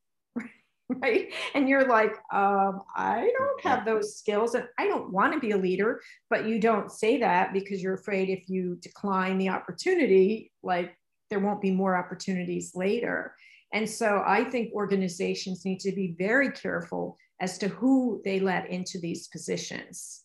Right. 1.01 1.33
And 1.53 1.67
you're 1.67 1.85
like, 1.85 2.13
um, 2.31 2.81
I 2.95 3.29
don't 3.37 3.63
have 3.63 3.85
those 3.85 4.17
skills 4.17 4.55
and 4.55 4.65
I 4.79 4.87
don't 4.87 5.11
want 5.11 5.33
to 5.33 5.39
be 5.39 5.51
a 5.51 5.57
leader, 5.57 5.99
but 6.29 6.45
you 6.45 6.59
don't 6.59 6.89
say 6.89 7.17
that 7.17 7.51
because 7.51 7.83
you're 7.83 7.95
afraid 7.95 8.29
if 8.29 8.47
you 8.47 8.77
decline 8.81 9.37
the 9.37 9.49
opportunity, 9.49 10.49
like 10.63 10.97
there 11.29 11.39
won't 11.39 11.61
be 11.61 11.71
more 11.71 11.97
opportunities 11.97 12.71
later. 12.73 13.35
And 13.73 13.89
so 13.89 14.23
I 14.25 14.45
think 14.45 14.73
organizations 14.73 15.65
need 15.65 15.81
to 15.81 15.91
be 15.91 16.15
very 16.17 16.51
careful 16.51 17.17
as 17.41 17.57
to 17.57 17.67
who 17.67 18.21
they 18.23 18.39
let 18.39 18.69
into 18.69 18.97
these 18.97 19.27
positions. 19.27 20.23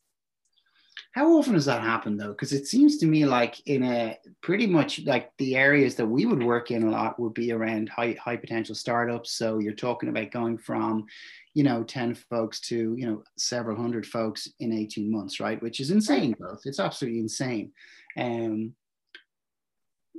How 1.12 1.36
often 1.36 1.52
does 1.52 1.66
that 1.66 1.82
happen 1.82 2.16
though? 2.16 2.30
Because 2.30 2.54
it 2.54 2.66
seems 2.66 2.96
to 2.98 3.06
me 3.06 3.26
like 3.26 3.60
in 3.66 3.82
a 3.82 4.18
pretty 4.40 4.66
much 4.66 5.00
like 5.04 5.30
the 5.36 5.56
areas 5.56 5.94
that 5.96 6.06
we 6.06 6.24
would 6.24 6.42
work 6.42 6.70
in 6.70 6.84
a 6.84 6.90
lot 6.90 7.20
would 7.20 7.34
be 7.34 7.52
around 7.52 7.90
high 7.90 8.16
high 8.18 8.36
potential 8.36 8.74
startups. 8.74 9.32
So 9.32 9.58
you're 9.58 9.74
talking 9.74 10.08
about 10.08 10.30
going 10.30 10.56
from, 10.56 11.04
you 11.52 11.64
know, 11.64 11.84
10 11.84 12.14
folks 12.14 12.60
to, 12.60 12.94
you 12.96 13.06
know, 13.06 13.22
several 13.36 13.76
hundred 13.76 14.06
folks 14.06 14.48
in 14.58 14.72
18 14.72 15.10
months, 15.10 15.38
right? 15.38 15.62
Which 15.62 15.80
is 15.80 15.90
insane 15.90 16.32
growth. 16.32 16.62
It's 16.64 16.80
absolutely 16.80 17.20
insane. 17.20 17.72
Um, 18.16 18.74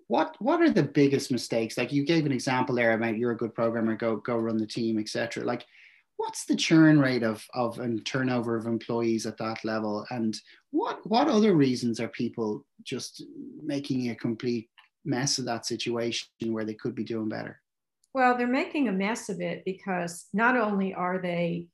what 0.08 0.36
what 0.40 0.62
are 0.62 0.70
the 0.70 0.84
biggest 0.84 1.32
mistakes? 1.32 1.76
Like 1.76 1.92
you 1.92 2.06
gave 2.06 2.28
an 2.28 2.32
example 2.32 2.76
there 2.76 2.94
about 2.94 3.18
you're 3.18 3.32
a 3.32 3.38
good 3.38 3.56
programmer, 3.56 3.96
go 3.96 4.18
go 4.18 4.38
run 4.38 4.58
the 4.58 4.68
team, 4.68 5.00
etc. 5.00 5.44
Like 5.44 5.66
what's 6.18 6.46
the 6.46 6.56
churn 6.56 7.00
rate 7.00 7.24
of 7.24 7.46
of 7.54 7.80
and 7.80 8.06
turnover 8.06 8.56
of 8.56 8.66
employees 8.66 9.26
at 9.26 9.38
that 9.38 9.64
level, 9.64 10.06
and 10.10 10.38
what 10.72 11.00
what 11.08 11.28
other 11.28 11.56
reasons 11.56 12.00
are 12.00 12.10
people 12.10 12.66
just 12.84 13.24
making 13.62 14.10
a 14.10 14.16
complete 14.16 14.70
mess 15.06 15.38
of 15.38 15.46
that 15.46 15.66
situation 15.66 16.28
where 16.48 16.66
they 16.66 16.74
could 16.74 16.96
be 16.96 17.04
doing 17.04 17.30
better? 17.30 17.60
Well, 18.14 18.38
they're 18.38 18.48
making 18.48 18.88
a 18.88 18.92
mess 18.92 19.30
of 19.30 19.42
it 19.42 19.64
because 19.66 20.28
not 20.34 20.56
only 20.56 20.94
are 20.94 21.20
they 21.20 21.68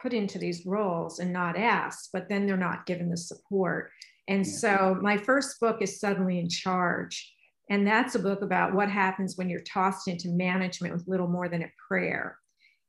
put 0.00 0.12
into 0.12 0.38
these 0.38 0.64
roles 0.64 1.18
and 1.18 1.32
not 1.32 1.56
asked, 1.56 2.10
but 2.12 2.28
then 2.28 2.46
they're 2.46 2.56
not 2.56 2.86
given 2.86 3.10
the 3.10 3.16
support. 3.16 3.90
And 4.28 4.46
yeah. 4.46 4.52
so 4.52 4.98
my 5.00 5.16
first 5.16 5.58
book 5.60 5.82
is 5.82 6.00
Suddenly 6.00 6.38
in 6.38 6.48
Charge 6.48 7.32
And 7.68 7.86
that's 7.86 8.14
a 8.14 8.20
book 8.20 8.42
about 8.42 8.74
what 8.74 8.88
happens 8.88 9.36
when 9.36 9.48
you're 9.48 9.60
tossed 9.62 10.06
into 10.08 10.28
management 10.28 10.94
with 10.94 11.08
little 11.08 11.26
more 11.26 11.48
than 11.48 11.62
a 11.62 11.72
prayer. 11.88 12.38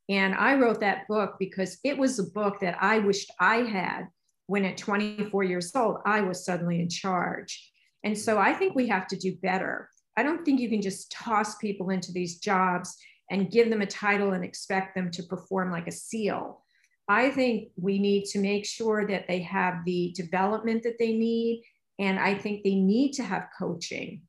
And 0.08 0.34
I 0.34 0.54
wrote 0.54 0.80
that 0.80 1.06
book 1.06 1.36
because 1.38 1.78
it 1.84 1.96
was 1.96 2.18
a 2.18 2.24
book 2.24 2.60
that 2.60 2.78
I 2.80 2.98
wished 2.98 3.30
I 3.38 3.56
had 3.56 4.08
when 4.46 4.64
at 4.64 4.78
24 4.78 5.44
years 5.44 5.74
old, 5.76 5.98
I 6.06 6.22
was 6.22 6.44
suddenly 6.44 6.80
in 6.80 6.88
charge. 6.88 7.70
And 8.02 8.16
so 8.16 8.38
I 8.38 8.54
think 8.54 8.74
we 8.74 8.88
have 8.88 9.06
to 9.08 9.16
do 9.16 9.36
better. 9.36 9.90
I 10.16 10.22
don't 10.22 10.44
think 10.44 10.60
you 10.60 10.70
can 10.70 10.80
just 10.80 11.12
toss 11.12 11.56
people 11.56 11.90
into 11.90 12.12
these 12.12 12.38
jobs 12.38 12.96
and 13.30 13.50
give 13.50 13.68
them 13.68 13.82
a 13.82 13.86
title 13.86 14.32
and 14.32 14.42
expect 14.42 14.94
them 14.94 15.10
to 15.10 15.22
perform 15.24 15.70
like 15.70 15.86
a 15.86 15.92
SEAL. 15.92 16.64
I 17.08 17.30
think 17.30 17.68
we 17.76 17.98
need 17.98 18.24
to 18.26 18.38
make 18.38 18.64
sure 18.66 19.06
that 19.06 19.28
they 19.28 19.40
have 19.42 19.84
the 19.84 20.12
development 20.16 20.82
that 20.84 20.98
they 20.98 21.12
need. 21.12 21.62
And 21.98 22.18
I 22.18 22.34
think 22.34 22.62
they 22.62 22.74
need 22.74 23.12
to 23.14 23.22
have 23.22 23.48
coaching. 23.58 24.22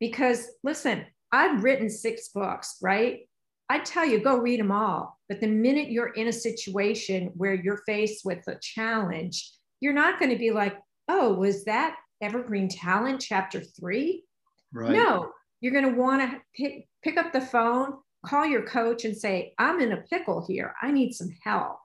Because 0.00 0.48
listen, 0.62 1.04
I've 1.32 1.62
written 1.62 1.90
six 1.90 2.28
books, 2.28 2.76
right? 2.80 3.28
I 3.68 3.80
tell 3.80 4.06
you, 4.06 4.20
go 4.20 4.38
read 4.38 4.60
them 4.60 4.72
all. 4.72 5.17
But 5.28 5.40
the 5.40 5.46
minute 5.46 5.90
you're 5.90 6.14
in 6.14 6.28
a 6.28 6.32
situation 6.32 7.32
where 7.36 7.54
you're 7.54 7.82
faced 7.86 8.24
with 8.24 8.46
a 8.48 8.58
challenge, 8.60 9.50
you're 9.80 9.92
not 9.92 10.18
going 10.18 10.30
to 10.30 10.38
be 10.38 10.50
like, 10.50 10.76
oh, 11.08 11.34
was 11.34 11.64
that 11.64 11.96
Evergreen 12.22 12.68
Talent 12.68 13.20
chapter 13.20 13.60
three? 13.60 14.24
Right. 14.72 14.92
No, 14.92 15.30
you're 15.60 15.72
going 15.72 15.94
to 15.94 16.00
want 16.00 16.22
to 16.22 16.40
pick, 16.56 16.88
pick 17.02 17.16
up 17.16 17.32
the 17.32 17.40
phone, 17.40 17.94
call 18.24 18.46
your 18.46 18.62
coach 18.62 19.04
and 19.04 19.16
say, 19.16 19.54
I'm 19.58 19.80
in 19.80 19.92
a 19.92 20.02
pickle 20.02 20.44
here. 20.46 20.74
I 20.82 20.90
need 20.90 21.12
some 21.12 21.30
help. 21.44 21.78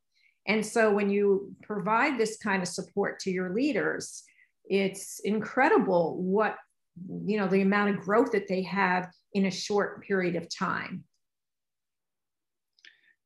And 0.48 0.66
so 0.66 0.92
when 0.92 1.10
you 1.10 1.54
provide 1.62 2.18
this 2.18 2.38
kind 2.38 2.62
of 2.62 2.68
support 2.68 3.20
to 3.20 3.32
your 3.32 3.54
leaders, 3.54 4.24
it's 4.66 5.20
incredible 5.24 6.22
what, 6.22 6.56
you 7.26 7.38
know, 7.38 7.48
the 7.48 7.62
amount 7.62 7.92
of 7.92 8.02
growth 8.02 8.32
that 8.32 8.48
they 8.48 8.62
have 8.64 9.10
in 9.34 9.46
a 9.46 9.52
short 9.52 10.04
period 10.04 10.36
of 10.36 10.54
time. 10.54 11.04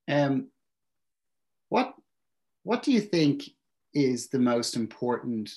Um, 0.07 0.47
what, 1.69 1.93
what 2.63 2.83
do 2.83 2.91
you 2.91 3.01
think 3.01 3.43
is 3.93 4.29
the 4.29 4.39
most 4.39 4.75
important 4.75 5.51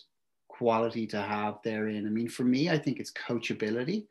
quality 0.48 1.06
to 1.08 1.20
have 1.20 1.58
therein? 1.64 2.06
I 2.06 2.10
mean, 2.10 2.28
for 2.28 2.44
me, 2.44 2.70
I 2.70 2.78
think 2.78 2.98
it's 2.98 3.12
coachability. 3.12 4.06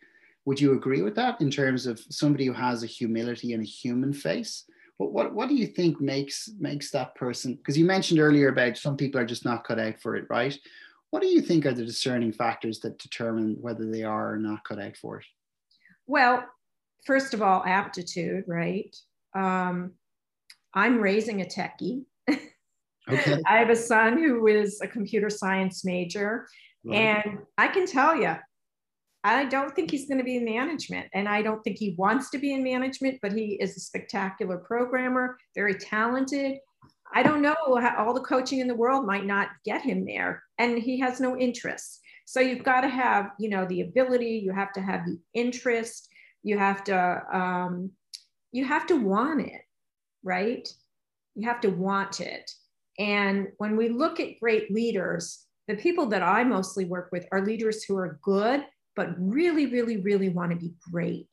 Would 0.46 0.60
you 0.60 0.74
agree 0.74 1.01
with 1.01 1.15
that 1.15 1.41
in 1.41 1.51
terms 1.51 1.86
of 1.86 2.00
somebody 2.10 2.46
who 2.46 2.53
has 2.53 2.84
a 2.84 2.88
humility 2.88 3.53
and 3.53 3.62
a 3.62 3.65
human 3.67 4.13
face? 4.13 4.65
What, 4.98 5.13
what, 5.13 5.34
what 5.34 5.50
do 5.50 5.55
you 5.55 5.67
think 5.67 6.01
makes 6.01 6.50
makes 6.60 6.91
that 6.91 7.15
person? 7.15 7.55
Because 7.55 7.77
you 7.77 7.86
mentioned 7.86 8.19
earlier 8.19 8.50
about 8.50 8.77
some 8.77 8.98
people 8.98 9.19
are 9.19 9.25
just 9.25 9.46
not 9.46 9.63
cut 9.63 9.79
out 9.79 10.00
for 10.01 10.15
it, 10.15 10.25
right? 10.29 10.58
What 11.12 11.22
do 11.22 11.27
you 11.27 11.41
think 11.41 11.65
are 11.65 11.74
the 11.74 11.86
discerning 11.86 12.34
factors 12.34 12.79
that 12.81 13.00
determine 13.00 13.58
whether 13.60 13.89
they 13.89 14.03
are 14.03 14.34
or 14.34 14.38
not 14.38 14.63
cut 14.63 14.79
out 14.79 14.98
for 14.98 15.19
it? 15.19 15.25
Well, 16.05 16.43
first 17.05 17.34
of 17.34 17.41
all, 17.41 17.63
aptitude, 17.65 18.43
right? 18.48 18.96
Um, 19.34 19.93
I'm 20.74 21.00
raising 21.00 21.42
a 21.42 21.46
techie. 21.46 22.04
Okay. 23.10 23.42
I 23.48 23.58
have 23.58 23.70
a 23.70 23.76
son 23.76 24.18
who 24.18 24.48
is 24.48 24.82
a 24.82 24.88
computer 24.88 25.30
science 25.30 25.84
major, 25.84 26.48
right. 26.84 26.98
and 26.98 27.40
I 27.58 27.68
can 27.68 27.86
tell 27.86 28.16
you, 28.16 28.36
I 29.24 29.46
don't 29.46 29.76
think 29.76 29.92
he's 29.92 30.08
going 30.08 30.20
to 30.20 30.24
be 30.24 30.38
in 30.38 30.46
management, 30.46 31.08
and 31.14 31.28
I 31.28 31.42
don't 31.42 31.62
think 31.64 31.78
he 31.78 31.96
wants 31.98 32.30
to 32.32 32.38
be 32.38 32.54
in 32.54 32.64
management. 32.64 33.20
But 33.22 33.34
he 33.34 33.58
is 33.60 33.76
a 33.76 33.80
spectacular 33.82 34.58
programmer, 34.58 35.38
very 35.56 35.76
talented. 35.76 36.58
I 37.14 37.24
don't 37.24 37.42
know 37.42 37.56
all 37.98 38.14
the 38.14 38.22
coaching 38.22 38.60
in 38.60 38.68
the 38.68 38.76
world 38.76 39.06
might 39.06 39.26
not 39.26 39.50
get 39.66 39.82
him 39.82 40.06
there, 40.06 40.44
and 40.58 40.78
he 40.78 41.00
has 41.00 41.20
no 41.20 41.38
interest. 41.38 42.02
So 42.26 42.40
you've 42.40 42.64
got 42.64 42.82
to 42.82 42.90
have, 42.90 43.32
you 43.40 43.50
know, 43.50 43.66
the 43.66 43.82
ability. 43.82 44.40
You 44.46 44.54
have 44.54 44.72
to 44.74 44.82
have 44.82 45.04
the 45.04 45.18
interest. 45.34 46.08
You 46.44 46.60
have 46.60 46.84
to, 46.84 47.24
um, 47.34 47.92
you 48.52 48.66
have 48.66 48.86
to 48.88 48.96
want 48.96 49.42
it, 49.42 49.62
right? 50.24 50.68
You 51.36 51.48
have 51.48 51.62
to 51.62 51.70
want 51.70 52.22
it. 52.22 52.52
And 52.98 53.48
when 53.58 53.78
we 53.78 53.90
look 53.90 54.20
at 54.20 54.40
great 54.40 54.72
leaders, 54.72 55.46
the 55.68 55.75
people 55.75 56.08
that 56.08 56.24
I 56.24 56.44
mostly 56.44 56.86
work 56.86 57.10
with 57.12 57.27
are 57.32 57.46
leaders 57.46 57.84
who 57.84 57.96
are 57.98 58.20
good, 58.22 58.66
but 58.96 59.10
really, 59.18 59.68
really, 59.68 59.98
really 59.98 60.29
want 60.29 60.51
to 60.51 60.58
be 60.58 60.74
great. 60.92 61.29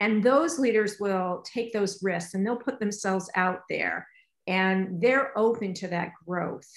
And 0.00 0.22
those 0.22 0.58
leaders 0.58 0.96
will 1.00 1.42
take 1.44 1.72
those 1.72 2.02
risks 2.02 2.34
and 2.34 2.46
they'll 2.46 2.56
put 2.56 2.80
themselves 2.80 3.30
out 3.34 3.62
there 3.70 4.06
and 4.46 5.00
they're 5.00 5.36
open 5.38 5.74
to 5.74 5.88
that 5.88 6.12
growth. 6.26 6.68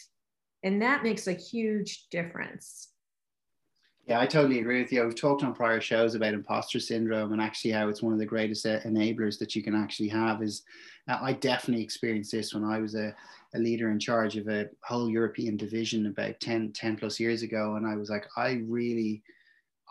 And 0.64 0.82
that 0.82 1.04
makes 1.04 1.28
a 1.28 1.34
huge 1.34 2.08
difference. 2.10 2.90
Yeah, 4.06 4.20
I 4.20 4.28
totally 4.28 4.60
agree 4.60 4.82
with 4.82 4.92
you. 4.92 5.04
I've 5.04 5.16
talked 5.16 5.44
on 5.44 5.56
prior 5.56 5.82
shows 5.82 6.14
about 6.14 6.36
imposter 6.36 6.80
syndrome 6.80 7.34
and 7.34 7.42
actually 7.42 7.72
how 7.72 7.90
it's 7.90 8.04
one 8.04 8.14
of 8.14 8.20
the 8.20 8.26
greatest 8.26 8.66
enablers 8.66 9.40
that 9.40 9.56
you 9.56 9.64
can 9.64 9.74
actually 9.74 10.10
have. 10.10 10.44
Is 10.44 10.62
uh, 11.10 11.18
I 11.20 11.34
definitely 11.34 11.84
experienced 11.84 12.32
this 12.32 12.54
when 12.54 12.64
I 12.64 12.80
was 12.80 12.94
a, 12.94 13.16
a 13.56 13.60
leader 13.60 13.90
in 13.90 14.00
charge 14.00 14.38
of 14.38 14.48
a 14.48 14.70
whole 14.84 15.10
European 15.10 15.58
division 15.58 16.06
about 16.06 16.40
10, 16.40 16.72
10 16.74 16.98
plus 16.98 17.20
years 17.20 17.42
ago. 17.42 17.78
And 17.78 17.88
I 17.88 17.96
was 17.96 18.12
like, 18.12 18.28
I 18.38 18.62
really, 18.68 19.24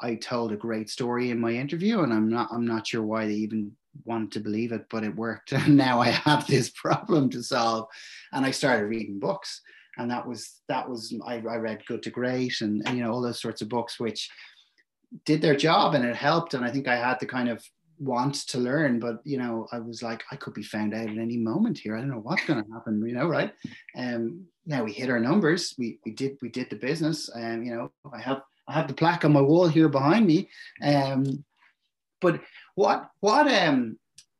I 0.00 0.14
told 0.14 0.52
a 0.52 0.56
great 0.56 0.88
story 0.90 1.30
in 1.30 1.40
my 1.40 1.50
interview 1.50 2.02
and 2.02 2.12
I'm 2.12 2.28
not, 2.28 2.48
I'm 2.52 2.66
not 2.66 2.86
sure 2.86 3.02
why 3.02 3.26
they 3.26 3.34
even 3.34 3.72
wanted 4.04 4.30
to 4.32 4.40
believe 4.40 4.70
it, 4.70 4.86
but 4.90 5.02
it 5.02 5.16
worked. 5.16 5.52
And 5.52 5.76
now 5.76 6.00
I 6.00 6.10
have 6.10 6.46
this 6.46 6.70
problem 6.70 7.30
to 7.30 7.42
solve. 7.42 7.88
And 8.32 8.46
I 8.46 8.52
started 8.52 8.86
reading 8.86 9.18
books 9.18 9.60
and 9.98 10.10
that 10.10 10.26
was 10.26 10.60
that 10.68 10.88
was 10.88 11.14
I, 11.26 11.34
I 11.36 11.56
read 11.56 11.86
Good 11.86 12.02
to 12.04 12.10
Great 12.10 12.60
and, 12.60 12.82
and, 12.86 12.96
you 12.96 13.04
know 13.04 13.12
all 13.12 13.22
those 13.22 13.40
sorts 13.40 13.62
of 13.62 13.68
books 13.68 14.00
which 14.00 14.30
did 15.24 15.40
their 15.40 15.56
job 15.56 15.94
and 15.94 16.04
it 16.04 16.16
helped. 16.16 16.54
And 16.54 16.64
I 16.64 16.70
think 16.70 16.88
I 16.88 16.96
had 16.96 17.20
the 17.20 17.26
kind 17.26 17.48
of 17.48 17.64
want 18.00 18.34
to 18.34 18.58
learn 18.58 18.98
but 18.98 19.18
you 19.24 19.38
know 19.38 19.68
I 19.70 19.78
was 19.78 20.02
like 20.02 20.24
I 20.32 20.36
could 20.36 20.54
be 20.54 20.64
found 20.64 20.94
out 20.94 21.08
at 21.08 21.18
any 21.18 21.36
moment 21.36 21.78
here. 21.78 21.96
I 21.96 22.00
don't 22.00 22.10
know 22.10 22.18
what's 22.18 22.44
going 22.44 22.62
to 22.62 22.72
happen 22.72 23.04
you 23.06 23.14
know 23.14 23.28
right? 23.28 23.52
Um 23.96 24.46
now 24.66 24.82
we 24.82 24.92
hit 24.92 25.10
our 25.10 25.20
numbers. 25.20 25.74
We 25.78 26.00
we 26.04 26.12
did 26.12 26.36
we 26.42 26.48
did 26.48 26.70
the 26.70 26.76
business. 26.76 27.28
And 27.28 27.60
um, 27.60 27.64
you 27.64 27.74
know 27.74 27.92
I 28.12 28.20
have 28.20 28.42
I 28.66 28.72
have 28.72 28.88
the 28.88 28.94
plaque 28.94 29.24
on 29.24 29.32
my 29.32 29.40
wall 29.40 29.68
here 29.68 29.88
behind 29.88 30.26
me. 30.26 30.48
Um 30.82 31.44
but 32.20 32.40
what 32.74 33.10
what 33.20 33.46
um 33.46 33.98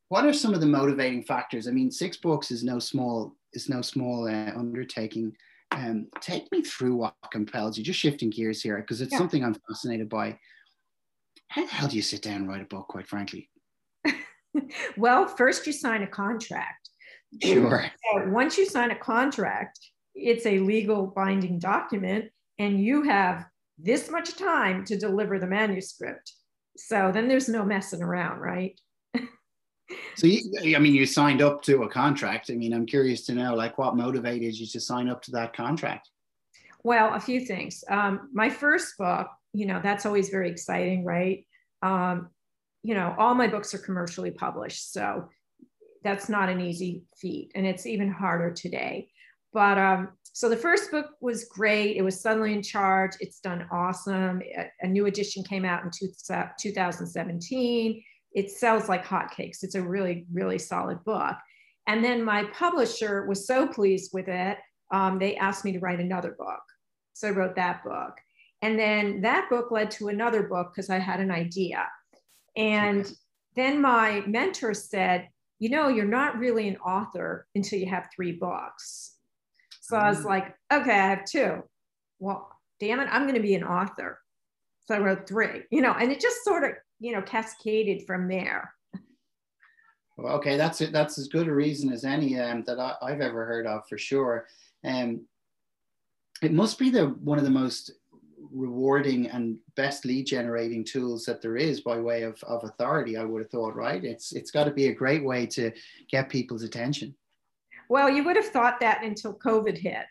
what 0.08 0.26
are 0.26 0.32
some 0.32 0.54
of 0.54 0.60
the 0.60 0.66
motivating 0.66 1.22
factors? 1.22 1.68
I 1.68 1.70
mean 1.70 1.90
six 1.90 2.16
books 2.16 2.50
is 2.50 2.64
no 2.64 2.78
small 2.78 3.36
is 3.54 3.68
no 3.68 3.82
small 3.82 4.28
uh, 4.28 4.52
undertaking. 4.56 5.32
Um, 5.70 6.08
take 6.20 6.50
me 6.52 6.62
through 6.62 6.96
what 6.96 7.14
compels 7.32 7.76
you. 7.76 7.84
Just 7.84 7.98
shifting 7.98 8.30
gears 8.30 8.62
here 8.62 8.78
because 8.78 9.00
it's 9.00 9.12
yeah. 9.12 9.18
something 9.18 9.44
I'm 9.44 9.56
fascinated 9.68 10.08
by. 10.08 10.38
How 11.48 11.62
the 11.62 11.70
hell 11.70 11.88
do 11.88 11.96
you 11.96 12.02
sit 12.02 12.22
down 12.22 12.36
and 12.36 12.48
write 12.48 12.62
a 12.62 12.66
book? 12.66 12.88
Quite 12.88 13.06
frankly. 13.06 13.50
well, 14.96 15.26
first 15.26 15.66
you 15.66 15.72
sign 15.72 16.02
a 16.02 16.06
contract. 16.06 16.90
Sure. 17.42 17.84
once 18.26 18.56
you 18.56 18.66
sign 18.66 18.92
a 18.92 18.98
contract, 18.98 19.80
it's 20.14 20.46
a 20.46 20.60
legal 20.60 21.08
binding 21.08 21.58
document, 21.58 22.26
and 22.58 22.80
you 22.80 23.02
have 23.02 23.46
this 23.78 24.08
much 24.10 24.36
time 24.36 24.84
to 24.84 24.96
deliver 24.96 25.38
the 25.38 25.46
manuscript. 25.46 26.32
So 26.76 27.10
then 27.12 27.28
there's 27.28 27.48
no 27.48 27.64
messing 27.64 28.02
around, 28.02 28.40
right? 28.40 28.78
So, 30.16 30.26
you, 30.26 30.76
I 30.76 30.78
mean, 30.78 30.94
you 30.94 31.06
signed 31.06 31.42
up 31.42 31.62
to 31.62 31.82
a 31.82 31.88
contract. 31.88 32.50
I 32.50 32.54
mean, 32.54 32.72
I'm 32.72 32.86
curious 32.86 33.26
to 33.26 33.34
know, 33.34 33.54
like, 33.54 33.76
what 33.78 33.96
motivated 33.96 34.54
you 34.54 34.66
to 34.66 34.80
sign 34.80 35.08
up 35.08 35.22
to 35.22 35.30
that 35.32 35.54
contract? 35.54 36.10
Well, 36.82 37.14
a 37.14 37.20
few 37.20 37.40
things. 37.40 37.84
Um, 37.88 38.28
my 38.32 38.50
first 38.50 38.96
book, 38.98 39.28
you 39.52 39.66
know, 39.66 39.80
that's 39.82 40.06
always 40.06 40.28
very 40.28 40.50
exciting, 40.50 41.04
right? 41.04 41.46
Um, 41.82 42.30
you 42.82 42.94
know, 42.94 43.14
all 43.18 43.34
my 43.34 43.46
books 43.46 43.74
are 43.74 43.78
commercially 43.78 44.30
published, 44.30 44.92
so 44.92 45.28
that's 46.02 46.28
not 46.28 46.50
an 46.50 46.60
easy 46.60 47.04
feat, 47.16 47.52
and 47.54 47.66
it's 47.66 47.86
even 47.86 48.10
harder 48.10 48.52
today. 48.52 49.08
But 49.54 49.78
um, 49.78 50.10
so 50.32 50.48
the 50.48 50.56
first 50.56 50.90
book 50.90 51.06
was 51.20 51.44
great. 51.44 51.96
It 51.96 52.02
was 52.02 52.20
suddenly 52.20 52.52
in 52.52 52.62
charge. 52.62 53.12
It's 53.20 53.40
done 53.40 53.66
awesome. 53.70 54.42
A, 54.42 54.68
a 54.82 54.86
new 54.86 55.06
edition 55.06 55.44
came 55.44 55.64
out 55.64 55.84
in 55.84 55.90
two, 55.90 56.08
2017 56.60 58.02
it 58.34 58.50
sells 58.50 58.88
like 58.88 59.04
hotcakes. 59.04 59.62
It's 59.62 59.76
a 59.76 59.82
really, 59.82 60.26
really 60.32 60.58
solid 60.58 61.02
book. 61.04 61.36
And 61.86 62.04
then 62.04 62.24
my 62.24 62.44
publisher 62.44 63.26
was 63.26 63.46
so 63.46 63.66
pleased 63.66 64.10
with 64.12 64.28
it, 64.28 64.58
um, 64.92 65.18
they 65.18 65.36
asked 65.36 65.64
me 65.64 65.72
to 65.72 65.78
write 65.78 66.00
another 66.00 66.34
book. 66.38 66.62
So 67.14 67.28
I 67.28 67.30
wrote 67.32 67.56
that 67.56 67.84
book. 67.84 68.18
And 68.62 68.78
then 68.78 69.20
that 69.22 69.48
book 69.50 69.70
led 69.70 69.90
to 69.92 70.08
another 70.08 70.44
book 70.44 70.72
because 70.74 70.90
I 70.90 70.98
had 70.98 71.20
an 71.20 71.30
idea. 71.30 71.86
And 72.56 73.10
then 73.56 73.80
my 73.80 74.22
mentor 74.26 74.74
said, 74.74 75.28
You 75.58 75.68
know, 75.70 75.88
you're 75.88 76.04
not 76.06 76.38
really 76.38 76.68
an 76.68 76.76
author 76.78 77.46
until 77.54 77.78
you 77.78 77.86
have 77.86 78.08
three 78.14 78.32
books. 78.32 79.16
So 79.80 79.96
I 79.96 80.08
was 80.08 80.20
mm. 80.20 80.26
like, 80.26 80.54
Okay, 80.72 80.98
I 80.98 81.08
have 81.08 81.24
two. 81.24 81.62
Well, 82.18 82.48
damn 82.80 83.00
it, 83.00 83.08
I'm 83.10 83.22
going 83.22 83.34
to 83.34 83.40
be 83.40 83.54
an 83.54 83.64
author. 83.64 84.18
So 84.86 84.94
I 84.94 84.98
wrote 84.98 85.28
three, 85.28 85.62
you 85.70 85.80
know, 85.80 85.92
and 85.92 86.12
it 86.12 86.20
just 86.20 86.44
sort 86.44 86.64
of 86.64 86.70
you 87.00 87.12
know, 87.12 87.22
cascaded 87.22 88.06
from 88.06 88.28
there. 88.28 88.72
Well, 90.16 90.34
okay, 90.36 90.56
that's 90.56 90.80
it. 90.80 90.92
That's 90.92 91.18
as 91.18 91.28
good 91.28 91.48
a 91.48 91.54
reason 91.54 91.92
as 91.92 92.04
any 92.04 92.38
um, 92.38 92.62
that 92.66 92.78
I, 92.78 93.10
have 93.10 93.20
ever 93.20 93.44
heard 93.46 93.66
of 93.66 93.88
for 93.88 93.98
sure. 93.98 94.46
Um, 94.84 95.26
it 96.42 96.52
must 96.52 96.78
be 96.78 96.90
the 96.90 97.06
one 97.06 97.38
of 97.38 97.44
the 97.44 97.50
most 97.50 97.90
rewarding 98.52 99.26
and 99.28 99.56
best 99.74 100.04
lead 100.04 100.26
generating 100.26 100.84
tools 100.84 101.24
that 101.24 101.42
there 101.42 101.56
is 101.56 101.80
by 101.80 101.98
way 101.98 102.22
of, 102.22 102.40
of 102.44 102.62
authority 102.64 103.16
i 103.16 103.24
would 103.24 103.42
have 103.42 103.50
thought 103.50 103.74
right 103.74 104.04
it's 104.04 104.32
it's 104.32 104.50
got 104.50 104.64
to 104.64 104.70
be 104.70 104.88
a 104.88 104.94
great 104.94 105.24
way 105.24 105.46
to 105.46 105.72
get 106.10 106.28
people's 106.28 106.62
attention 106.62 107.14
well 107.88 108.08
you 108.08 108.22
would 108.22 108.36
have 108.36 108.46
thought 108.46 108.78
that 108.78 109.02
until 109.02 109.34
covid 109.34 109.76
hit 109.76 110.04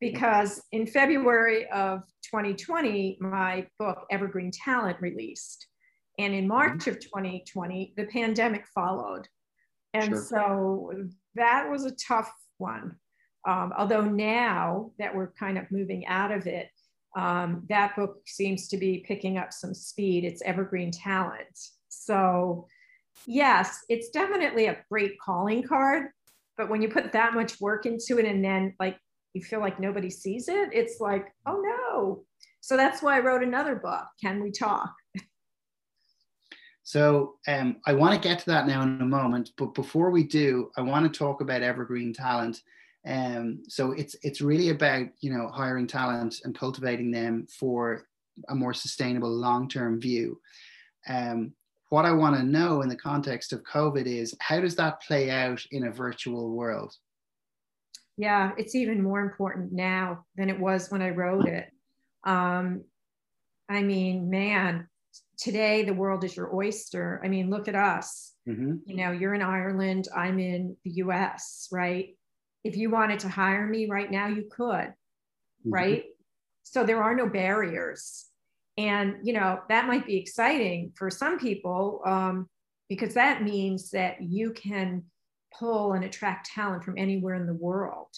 because 0.00 0.60
in 0.72 0.86
february 0.86 1.66
of 1.70 2.00
2020 2.24 3.16
my 3.20 3.66
book 3.78 4.04
evergreen 4.10 4.50
talent 4.50 5.00
released 5.00 5.68
and 6.20 6.34
in 6.34 6.46
march 6.46 6.80
mm-hmm. 6.80 6.90
of 6.90 7.00
2020 7.00 7.94
the 7.96 8.06
pandemic 8.06 8.64
followed 8.74 9.26
and 9.94 10.10
sure. 10.10 10.22
so 10.22 10.92
that 11.34 11.68
was 11.68 11.84
a 11.84 11.94
tough 11.96 12.32
one 12.58 12.96
um, 13.48 13.72
although 13.76 14.04
now 14.04 14.90
that 14.98 15.14
we're 15.14 15.32
kind 15.32 15.56
of 15.56 15.64
moving 15.70 16.06
out 16.06 16.30
of 16.30 16.46
it 16.46 16.68
um, 17.16 17.64
that 17.68 17.96
book 17.96 18.20
seems 18.26 18.68
to 18.68 18.76
be 18.76 19.04
picking 19.06 19.38
up 19.38 19.52
some 19.52 19.74
speed. 19.74 20.24
It's 20.24 20.42
evergreen 20.42 20.90
talent. 20.90 21.58
So, 21.88 22.68
yes, 23.26 23.80
it's 23.88 24.10
definitely 24.10 24.66
a 24.66 24.78
great 24.90 25.18
calling 25.20 25.62
card. 25.62 26.08
But 26.56 26.68
when 26.68 26.82
you 26.82 26.88
put 26.88 27.12
that 27.12 27.34
much 27.34 27.60
work 27.60 27.86
into 27.86 28.18
it 28.18 28.26
and 28.26 28.44
then 28.44 28.74
like 28.78 28.98
you 29.32 29.42
feel 29.42 29.60
like 29.60 29.80
nobody 29.80 30.10
sees 30.10 30.48
it, 30.48 30.70
it's 30.72 31.00
like, 31.00 31.26
oh 31.46 31.60
no. 31.60 32.24
So 32.60 32.76
that's 32.76 33.02
why 33.02 33.16
I 33.16 33.20
wrote 33.20 33.42
another 33.42 33.76
book, 33.76 34.04
Can 34.22 34.42
We 34.42 34.50
Talk? 34.50 34.92
So 36.90 37.36
um, 37.46 37.76
I 37.86 37.92
want 37.92 38.14
to 38.14 38.28
get 38.28 38.40
to 38.40 38.46
that 38.46 38.66
now 38.66 38.82
in 38.82 39.00
a 39.00 39.04
moment. 39.04 39.50
But 39.56 39.74
before 39.74 40.10
we 40.10 40.24
do, 40.24 40.70
I 40.76 40.80
want 40.80 41.10
to 41.10 41.18
talk 41.18 41.40
about 41.40 41.62
evergreen 41.62 42.12
talent 42.12 42.60
um, 43.06 43.62
so 43.66 43.92
it's 43.92 44.14
it's 44.22 44.40
really 44.40 44.70
about 44.70 45.06
you 45.20 45.32
know 45.32 45.48
hiring 45.48 45.86
talent 45.86 46.40
and 46.44 46.58
cultivating 46.58 47.10
them 47.10 47.46
for 47.58 48.06
a 48.48 48.54
more 48.54 48.74
sustainable 48.74 49.30
long-term 49.30 50.00
view. 50.00 50.40
Um, 51.08 51.52
what 51.88 52.04
I 52.04 52.12
want 52.12 52.36
to 52.36 52.42
know 52.42 52.82
in 52.82 52.88
the 52.88 52.96
context 52.96 53.52
of 53.52 53.64
COVID 53.64 54.06
is 54.06 54.36
how 54.40 54.60
does 54.60 54.76
that 54.76 55.02
play 55.02 55.30
out 55.30 55.64
in 55.70 55.86
a 55.86 55.90
virtual 55.90 56.50
world? 56.50 56.94
Yeah, 58.16 58.52
it's 58.58 58.74
even 58.74 59.02
more 59.02 59.20
important 59.20 59.72
now 59.72 60.26
than 60.36 60.50
it 60.50 60.60
was 60.60 60.90
when 60.90 61.02
I 61.02 61.10
wrote 61.10 61.48
it. 61.48 61.70
Um, 62.24 62.84
I 63.68 63.82
mean, 63.82 64.28
man, 64.28 64.88
today 65.38 65.82
the 65.82 65.94
world 65.94 66.24
is 66.24 66.36
your 66.36 66.54
oyster. 66.54 67.20
I 67.24 67.28
mean, 67.28 67.50
look 67.50 67.68
at 67.68 67.74
us. 67.74 68.32
Mm-hmm. 68.48 68.76
You 68.86 68.96
know, 68.96 69.12
you're 69.12 69.34
in 69.34 69.42
Ireland, 69.42 70.08
I'm 70.16 70.38
in 70.38 70.76
the 70.84 70.90
US, 70.92 71.68
right? 71.70 72.14
if 72.64 72.76
you 72.76 72.90
wanted 72.90 73.20
to 73.20 73.28
hire 73.28 73.66
me 73.66 73.88
right 73.88 74.10
now, 74.10 74.26
you 74.26 74.48
could, 74.50 74.66
mm-hmm. 74.66 75.70
right? 75.70 76.04
So 76.62 76.84
there 76.84 77.02
are 77.02 77.14
no 77.14 77.28
barriers. 77.28 78.26
And, 78.76 79.16
you 79.22 79.32
know, 79.32 79.60
that 79.68 79.86
might 79.86 80.06
be 80.06 80.16
exciting 80.16 80.92
for 80.94 81.10
some 81.10 81.38
people 81.38 82.02
um, 82.06 82.48
because 82.88 83.14
that 83.14 83.42
means 83.42 83.90
that 83.90 84.22
you 84.22 84.52
can 84.52 85.04
pull 85.58 85.92
and 85.94 86.04
attract 86.04 86.50
talent 86.50 86.84
from 86.84 86.96
anywhere 86.96 87.34
in 87.34 87.46
the 87.46 87.54
world. 87.54 88.08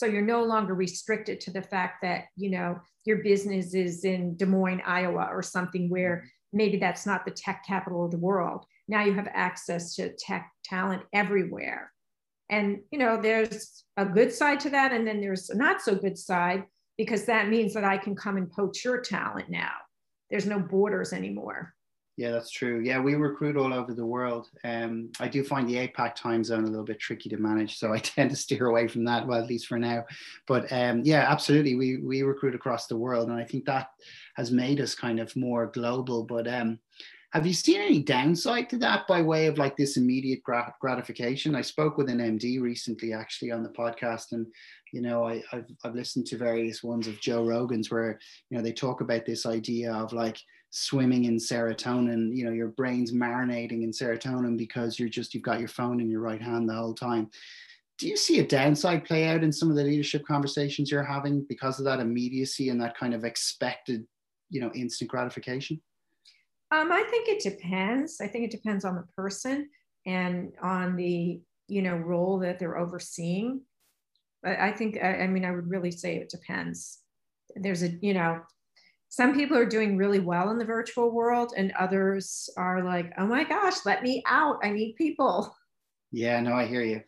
So 0.00 0.06
you're 0.06 0.22
no 0.22 0.42
longer 0.44 0.72
restricted 0.72 1.40
to 1.40 1.50
the 1.50 1.60
fact 1.60 2.00
that, 2.00 2.24
you 2.34 2.48
know, 2.48 2.80
your 3.04 3.18
business 3.18 3.74
is 3.74 4.06
in 4.06 4.34
Des 4.34 4.46
Moines, 4.46 4.80
Iowa, 4.86 5.28
or 5.30 5.42
something 5.42 5.90
where 5.90 6.24
maybe 6.54 6.78
that's 6.78 7.04
not 7.04 7.26
the 7.26 7.30
tech 7.30 7.64
capital 7.66 8.06
of 8.06 8.10
the 8.10 8.16
world. 8.16 8.64
Now 8.88 9.04
you 9.04 9.12
have 9.12 9.28
access 9.30 9.94
to 9.96 10.14
tech 10.16 10.50
talent 10.64 11.02
everywhere. 11.12 11.92
And, 12.48 12.78
you 12.90 12.98
know, 12.98 13.20
there's 13.20 13.84
a 13.98 14.06
good 14.06 14.32
side 14.32 14.60
to 14.60 14.70
that. 14.70 14.92
And 14.92 15.06
then 15.06 15.20
there's 15.20 15.50
a 15.50 15.54
not 15.54 15.82
so 15.82 15.94
good 15.94 16.16
side 16.16 16.64
because 16.96 17.26
that 17.26 17.50
means 17.50 17.74
that 17.74 17.84
I 17.84 17.98
can 17.98 18.16
come 18.16 18.38
and 18.38 18.50
poach 18.50 18.82
your 18.82 19.02
talent 19.02 19.50
now. 19.50 19.72
There's 20.30 20.46
no 20.46 20.60
borders 20.60 21.12
anymore. 21.12 21.74
Yeah, 22.20 22.32
that's 22.32 22.50
true. 22.50 22.80
Yeah, 22.80 23.00
we 23.00 23.14
recruit 23.14 23.56
all 23.56 23.72
over 23.72 23.94
the 23.94 24.04
world. 24.04 24.50
Um, 24.62 25.08
I 25.20 25.26
do 25.26 25.42
find 25.42 25.66
the 25.66 25.88
APAC 25.88 26.14
time 26.14 26.44
zone 26.44 26.64
a 26.64 26.66
little 26.66 26.84
bit 26.84 27.00
tricky 27.00 27.30
to 27.30 27.38
manage, 27.38 27.78
so 27.78 27.94
I 27.94 27.98
tend 27.98 28.28
to 28.28 28.36
steer 28.36 28.66
away 28.66 28.88
from 28.88 29.06
that. 29.06 29.26
Well, 29.26 29.40
at 29.40 29.48
least 29.48 29.68
for 29.68 29.78
now. 29.78 30.04
But 30.46 30.70
um, 30.70 31.00
yeah, 31.02 31.24
absolutely, 31.26 31.76
we 31.76 31.96
we 31.96 32.20
recruit 32.20 32.54
across 32.54 32.86
the 32.86 32.98
world, 32.98 33.30
and 33.30 33.40
I 33.40 33.44
think 33.44 33.64
that 33.64 33.88
has 34.36 34.50
made 34.50 34.82
us 34.82 34.94
kind 34.94 35.18
of 35.18 35.34
more 35.34 35.68
global. 35.68 36.22
But 36.22 36.46
um, 36.46 36.78
have 37.32 37.46
you 37.46 37.54
seen 37.54 37.80
any 37.80 38.02
downside 38.02 38.68
to 38.68 38.76
that 38.80 39.06
by 39.08 39.22
way 39.22 39.46
of 39.46 39.56
like 39.56 39.78
this 39.78 39.96
immediate 39.96 40.42
grat- 40.42 40.74
gratification? 40.78 41.54
I 41.54 41.62
spoke 41.62 41.96
with 41.96 42.10
an 42.10 42.18
MD 42.18 42.60
recently, 42.60 43.14
actually, 43.14 43.50
on 43.50 43.62
the 43.62 43.70
podcast, 43.70 44.32
and 44.32 44.46
you 44.92 45.00
know, 45.00 45.26
I, 45.26 45.42
have 45.52 45.64
I've 45.86 45.94
listened 45.94 46.26
to 46.26 46.36
various 46.36 46.82
ones 46.82 47.06
of 47.06 47.18
Joe 47.18 47.46
Rogan's 47.46 47.90
where 47.90 48.18
you 48.50 48.58
know 48.58 48.62
they 48.62 48.74
talk 48.74 49.00
about 49.00 49.24
this 49.24 49.46
idea 49.46 49.90
of 49.90 50.12
like 50.12 50.36
swimming 50.70 51.24
in 51.24 51.36
serotonin. 51.36 52.34
You 52.34 52.44
know, 52.44 52.52
your 52.52 52.68
brain's 52.68 53.12
marinating 53.12 53.82
in 53.82 53.90
serotonin 53.90 54.56
because 54.56 54.98
you're 54.98 55.08
just 55.08 55.34
you've 55.34 55.42
got 55.42 55.60
your 55.60 55.68
phone 55.68 56.00
in 56.00 56.08
your 56.08 56.20
right 56.20 56.40
hand 56.40 56.68
the 56.68 56.74
whole 56.74 56.94
time. 56.94 57.30
Do 57.98 58.08
you 58.08 58.16
see 58.16 58.38
a 58.40 58.46
downside 58.46 59.04
play 59.04 59.28
out 59.28 59.42
in 59.42 59.52
some 59.52 59.68
of 59.70 59.76
the 59.76 59.84
leadership 59.84 60.24
conversations 60.26 60.90
you're 60.90 61.02
having 61.02 61.44
because 61.48 61.78
of 61.78 61.84
that 61.84 62.00
immediacy 62.00 62.70
and 62.70 62.80
that 62.80 62.96
kind 62.96 63.12
of 63.12 63.24
expected, 63.24 64.06
you 64.48 64.60
know, 64.60 64.70
instant 64.74 65.10
gratification? 65.10 65.82
Um, 66.70 66.92
I 66.92 67.02
think 67.10 67.28
it 67.28 67.42
depends. 67.42 68.20
I 68.20 68.28
think 68.28 68.44
it 68.44 68.50
depends 68.50 68.84
on 68.84 68.94
the 68.94 69.04
person 69.14 69.68
and 70.06 70.52
on 70.62 70.96
the 70.96 71.40
you 71.68 71.82
know 71.82 71.96
role 71.96 72.38
that 72.38 72.58
they're 72.58 72.78
overseeing. 72.78 73.60
but 74.42 74.58
I 74.58 74.72
think 74.72 74.98
I, 75.02 75.22
I 75.22 75.26
mean 75.26 75.44
I 75.44 75.50
would 75.50 75.68
really 75.68 75.90
say 75.90 76.16
it 76.16 76.30
depends. 76.30 77.00
There's 77.56 77.82
a 77.82 77.90
you 78.00 78.14
know 78.14 78.40
some 79.10 79.34
people 79.34 79.56
are 79.56 79.66
doing 79.66 79.96
really 79.96 80.20
well 80.20 80.50
in 80.50 80.58
the 80.58 80.64
virtual 80.64 81.10
world 81.10 81.52
and 81.56 81.72
others 81.78 82.48
are 82.56 82.82
like 82.82 83.12
oh 83.18 83.26
my 83.26 83.44
gosh 83.44 83.84
let 83.84 84.02
me 84.02 84.22
out 84.26 84.58
i 84.62 84.70
need 84.70 84.94
people 84.96 85.54
yeah 86.10 86.40
no 86.40 86.54
i 86.54 86.64
hear 86.64 86.82
you 86.82 87.02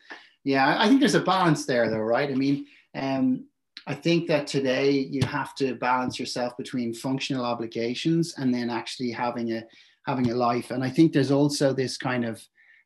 yeah 0.44 0.76
i 0.78 0.86
think 0.88 1.00
there's 1.00 1.14
a 1.14 1.20
balance 1.20 1.64
there 1.64 1.88
though 1.88 1.98
right 1.98 2.30
i 2.30 2.34
mean 2.34 2.66
um, 2.94 3.46
I 3.86 3.94
think 3.94 4.28
that 4.28 4.46
today 4.46 4.90
you 4.90 5.26
have 5.26 5.54
to 5.56 5.74
balance 5.74 6.18
yourself 6.18 6.56
between 6.56 6.94
functional 6.94 7.44
obligations 7.44 8.34
and 8.36 8.54
then 8.54 8.70
actually 8.70 9.10
having 9.10 9.52
a 9.52 9.64
having 10.06 10.30
a 10.30 10.34
life. 10.34 10.70
And 10.70 10.84
I 10.84 10.90
think 10.90 11.12
there's 11.12 11.30
also 11.30 11.72
this 11.72 11.96
kind 11.96 12.24
of 12.24 12.42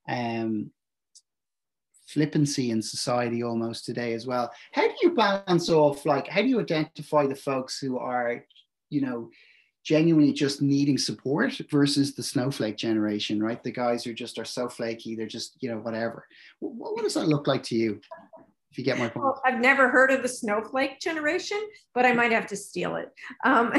um, 0.08 0.70
flippancy 2.06 2.70
in 2.70 2.80
society 2.80 3.42
almost 3.42 3.84
today 3.84 4.14
as 4.14 4.26
well. 4.26 4.50
How 4.72 4.86
do 4.86 4.94
you 5.02 5.14
balance 5.14 5.68
off 5.68 6.06
like 6.06 6.28
how 6.28 6.40
do 6.40 6.48
you 6.48 6.60
identify 6.60 7.26
the 7.26 7.34
folks 7.34 7.78
who 7.78 7.98
are, 7.98 8.44
you 8.90 9.00
know, 9.00 9.30
genuinely 9.84 10.32
just 10.32 10.60
needing 10.62 10.98
support 10.98 11.60
versus 11.70 12.14
the 12.14 12.22
snowflake 12.22 12.76
generation, 12.76 13.42
right? 13.42 13.62
The 13.62 13.70
guys 13.70 14.04
who 14.04 14.12
just 14.12 14.38
are 14.38 14.44
so 14.44 14.68
flaky, 14.68 15.14
they're 15.14 15.26
just, 15.26 15.56
you 15.60 15.70
know, 15.70 15.78
whatever. 15.78 16.26
What, 16.58 16.94
what 16.94 17.02
does 17.02 17.14
that 17.14 17.28
look 17.28 17.46
like 17.46 17.62
to 17.64 17.76
you? 17.76 18.00
if 18.76 18.78
you 18.78 18.84
get 18.84 18.98
my 18.98 19.08
point. 19.08 19.24
Well, 19.24 19.40
I've 19.44 19.60
never 19.60 19.88
heard 19.88 20.10
of 20.10 20.20
the 20.22 20.28
snowflake 20.28 21.00
generation, 21.00 21.58
but 21.94 22.04
I 22.04 22.12
might 22.12 22.32
have 22.32 22.46
to 22.48 22.56
steal 22.56 22.96
it. 22.96 23.10
Um, 23.42 23.72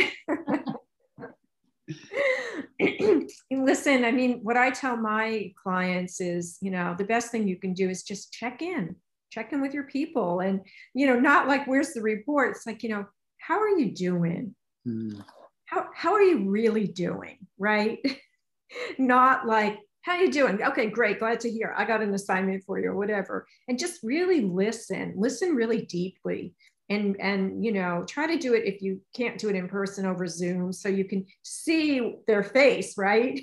listen, 3.51 4.03
I 4.03 4.11
mean, 4.11 4.39
what 4.41 4.57
I 4.57 4.71
tell 4.71 4.97
my 4.97 5.53
clients 5.61 6.19
is, 6.19 6.57
you 6.61 6.71
know, 6.71 6.95
the 6.97 7.03
best 7.03 7.31
thing 7.31 7.47
you 7.47 7.57
can 7.57 7.73
do 7.73 7.89
is 7.89 8.01
just 8.01 8.33
check 8.33 8.63
in, 8.63 8.95
check 9.29 9.53
in 9.53 9.61
with 9.61 9.73
your 9.73 9.83
people. 9.83 10.39
And, 10.39 10.61
you 10.95 11.05
know, 11.05 11.19
not 11.19 11.47
like, 11.47 11.67
where's 11.67 11.93
the 11.93 12.01
report? 12.01 12.55
It's 12.55 12.65
like, 12.65 12.81
you 12.81 12.89
know, 12.89 13.05
how 13.37 13.59
are 13.59 13.69
you 13.69 13.91
doing? 13.93 14.55
Mm. 14.87 15.23
How, 15.65 15.87
how 15.93 16.13
are 16.13 16.21
you 16.21 16.49
really 16.49 16.87
doing? 16.87 17.37
Right. 17.57 17.99
not 18.97 19.45
like, 19.45 19.79
how 20.07 20.13
are 20.13 20.23
you 20.23 20.31
doing 20.31 20.63
okay 20.63 20.89
great 20.89 21.19
glad 21.19 21.37
to 21.37 21.51
hear 21.51 21.73
i 21.77 21.83
got 21.83 22.01
an 22.01 22.13
assignment 22.13 22.63
for 22.63 22.79
you 22.79 22.87
or 22.87 22.95
whatever 22.95 23.45
and 23.67 23.77
just 23.77 23.99
really 24.03 24.39
listen 24.39 25.13
listen 25.17 25.53
really 25.53 25.81
deeply 25.81 26.53
and 26.89 27.19
and 27.19 27.63
you 27.63 27.73
know 27.73 28.05
try 28.07 28.25
to 28.25 28.37
do 28.37 28.53
it 28.53 28.65
if 28.65 28.81
you 28.81 29.01
can't 29.13 29.37
do 29.37 29.49
it 29.49 29.55
in 29.55 29.67
person 29.67 30.05
over 30.05 30.25
zoom 30.25 30.71
so 30.71 30.87
you 30.87 31.03
can 31.03 31.25
see 31.43 32.15
their 32.25 32.41
face 32.41 32.97
right 32.97 33.41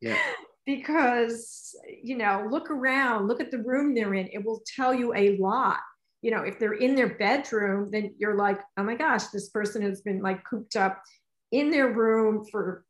yeah 0.00 0.16
because 0.66 1.76
you 2.02 2.16
know 2.16 2.46
look 2.50 2.70
around 2.70 3.28
look 3.28 3.40
at 3.40 3.50
the 3.50 3.62
room 3.62 3.94
they're 3.94 4.14
in 4.14 4.28
it 4.32 4.44
will 4.44 4.62
tell 4.76 4.94
you 4.94 5.14
a 5.14 5.36
lot 5.38 5.80
you 6.22 6.30
know 6.30 6.42
if 6.42 6.58
they're 6.58 6.74
in 6.74 6.94
their 6.94 7.14
bedroom 7.14 7.90
then 7.90 8.14
you're 8.18 8.36
like 8.36 8.60
oh 8.76 8.82
my 8.82 8.94
gosh 8.94 9.28
this 9.28 9.48
person 9.48 9.80
has 9.82 10.00
been 10.02 10.20
like 10.20 10.44
cooped 10.44 10.76
up 10.76 11.02
in 11.52 11.70
their 11.70 11.92
room 11.92 12.44
for 12.50 12.84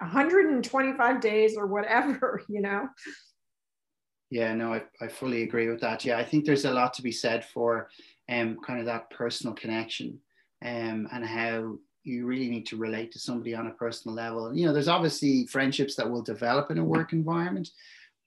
125 0.00 1.20
days 1.20 1.56
or 1.56 1.66
whatever, 1.66 2.42
you 2.48 2.60
know? 2.60 2.88
Yeah, 4.30 4.54
no, 4.54 4.74
I, 4.74 4.82
I 5.00 5.08
fully 5.08 5.42
agree 5.42 5.68
with 5.68 5.80
that. 5.80 6.04
Yeah, 6.04 6.18
I 6.18 6.24
think 6.24 6.44
there's 6.44 6.66
a 6.66 6.70
lot 6.70 6.92
to 6.94 7.02
be 7.02 7.12
said 7.12 7.44
for 7.46 7.88
um, 8.28 8.58
kind 8.64 8.78
of 8.78 8.86
that 8.86 9.10
personal 9.10 9.54
connection 9.54 10.20
um, 10.62 11.08
and 11.12 11.24
how 11.24 11.78
you 12.04 12.26
really 12.26 12.48
need 12.48 12.66
to 12.66 12.76
relate 12.76 13.10
to 13.12 13.18
somebody 13.18 13.54
on 13.54 13.68
a 13.68 13.72
personal 13.72 14.14
level. 14.14 14.54
You 14.54 14.66
know, 14.66 14.72
there's 14.72 14.88
obviously 14.88 15.46
friendships 15.46 15.94
that 15.96 16.08
will 16.08 16.22
develop 16.22 16.70
in 16.70 16.78
a 16.78 16.84
work 16.84 17.12
environment, 17.12 17.70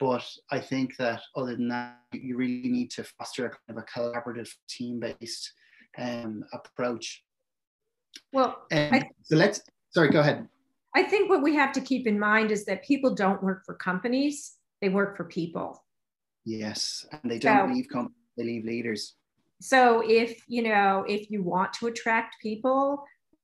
but 0.01 0.25
I 0.49 0.59
think 0.59 0.97
that 0.97 1.21
other 1.35 1.55
than 1.55 1.67
that, 1.67 1.99
you 2.11 2.35
really 2.35 2.67
need 2.67 2.89
to 2.91 3.03
foster 3.03 3.45
a 3.45 3.49
kind 3.49 3.77
of 3.77 3.77
a 3.77 3.85
collaborative, 3.85 4.49
team-based 4.67 5.53
um, 5.99 6.43
approach 6.53 7.23
Well, 8.33 8.65
um, 8.71 8.89
I, 8.91 9.03
so 9.21 9.35
let's, 9.35 9.61
sorry, 9.91 10.09
go 10.09 10.21
ahead. 10.21 10.47
I 10.95 11.03
think 11.03 11.29
what 11.29 11.43
we 11.43 11.53
have 11.55 11.71
to 11.73 11.81
keep 11.81 12.07
in 12.07 12.19
mind 12.19 12.49
is 12.49 12.65
that 12.65 12.83
people 12.83 13.13
don't 13.13 13.43
work 13.43 13.61
for 13.63 13.75
companies, 13.75 14.57
they 14.81 14.89
work 14.89 15.15
for 15.15 15.25
people. 15.25 15.85
Yes, 16.45 17.05
and 17.11 17.29
they 17.29 17.37
don't 17.37 17.69
so, 17.69 17.73
leave 17.75 17.87
companies, 17.87 18.17
they 18.35 18.43
leave 18.43 18.65
leaders. 18.65 19.15
So 19.61 20.01
if, 20.03 20.41
you 20.47 20.63
know, 20.63 21.05
if 21.07 21.29
you 21.29 21.43
want 21.43 21.73
to 21.73 21.87
attract 21.87 22.41
people, 22.41 23.03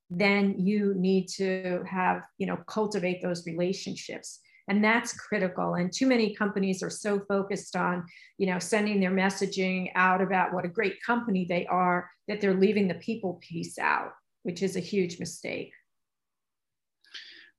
then 0.09 0.55
you 0.57 0.95
need 0.95 1.27
to 1.27 1.83
have, 1.87 2.23
you 2.39 2.47
know, 2.47 2.57
cultivate 2.65 3.21
those 3.21 3.45
relationships 3.45 4.39
and 4.67 4.83
that's 4.83 5.13
critical. 5.13 5.75
And 5.75 5.91
too 5.91 6.07
many 6.07 6.35
companies 6.35 6.83
are 6.83 6.89
so 6.89 7.19
focused 7.27 7.75
on 7.75 8.05
you 8.37 8.47
know 8.47 8.59
sending 8.59 8.99
their 8.99 9.11
messaging 9.11 9.91
out 9.95 10.21
about 10.21 10.53
what 10.53 10.65
a 10.65 10.69
great 10.69 11.01
company 11.03 11.45
they 11.47 11.65
are 11.67 12.09
that 12.27 12.41
they're 12.41 12.53
leaving 12.53 12.87
the 12.87 12.95
people 12.95 13.39
piece 13.41 13.77
out 13.79 14.11
which 14.47 14.63
is 14.63 14.77
a 14.77 14.79
huge 14.79 15.19
mistake. 15.19 15.73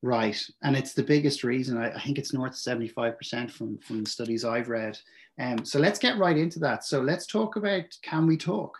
Right. 0.00 0.42
And 0.62 0.74
it's 0.74 0.94
the 0.94 1.02
biggest 1.02 1.44
reason. 1.44 1.76
I, 1.76 1.90
I 1.90 2.00
think 2.00 2.16
it's 2.16 2.32
north 2.32 2.54
75% 2.54 3.50
from 3.50 3.78
from 3.78 4.04
the 4.04 4.10
studies 4.10 4.42
i've 4.42 4.70
read. 4.70 4.98
Um, 5.38 5.66
so 5.66 5.78
let's 5.78 5.98
get 5.98 6.16
right 6.16 6.36
into 6.38 6.58
that. 6.60 6.84
So 6.84 7.02
let's 7.02 7.26
talk 7.26 7.56
about 7.56 7.84
can 8.02 8.26
we 8.26 8.38
talk? 8.38 8.74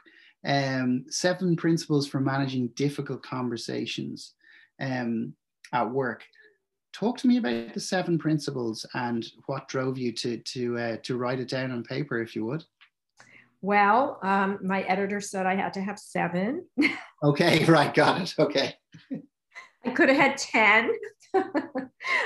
Um, 0.46 1.04
seven 1.10 1.54
principles 1.54 2.08
for 2.08 2.18
managing 2.18 2.68
difficult 2.68 3.22
conversations 3.22 4.32
um, 4.80 5.34
at 5.74 5.90
work 5.90 6.24
talk 6.98 7.16
to 7.18 7.28
me 7.28 7.36
about 7.36 7.74
the 7.74 7.80
seven 7.80 8.18
principles 8.18 8.84
and 8.94 9.26
what 9.46 9.68
drove 9.68 9.98
you 9.98 10.12
to 10.12 10.38
to 10.38 10.78
uh, 10.78 10.96
to 11.02 11.16
write 11.16 11.40
it 11.40 11.48
down 11.48 11.70
on 11.70 11.82
paper, 11.82 12.20
if 12.20 12.34
you 12.34 12.44
would. 12.44 12.64
Well, 13.60 14.18
um, 14.22 14.58
my 14.62 14.82
editor 14.82 15.20
said 15.20 15.46
I 15.46 15.54
had 15.54 15.74
to 15.74 15.80
have 15.80 15.98
seven. 15.98 16.66
okay, 17.22 17.64
right, 17.68 17.92
got 17.94 18.20
it. 18.20 18.34
Okay. 18.38 18.74
I 19.84 19.90
could 19.90 20.08
have 20.08 20.18
had 20.18 20.38
ten. 20.38 20.90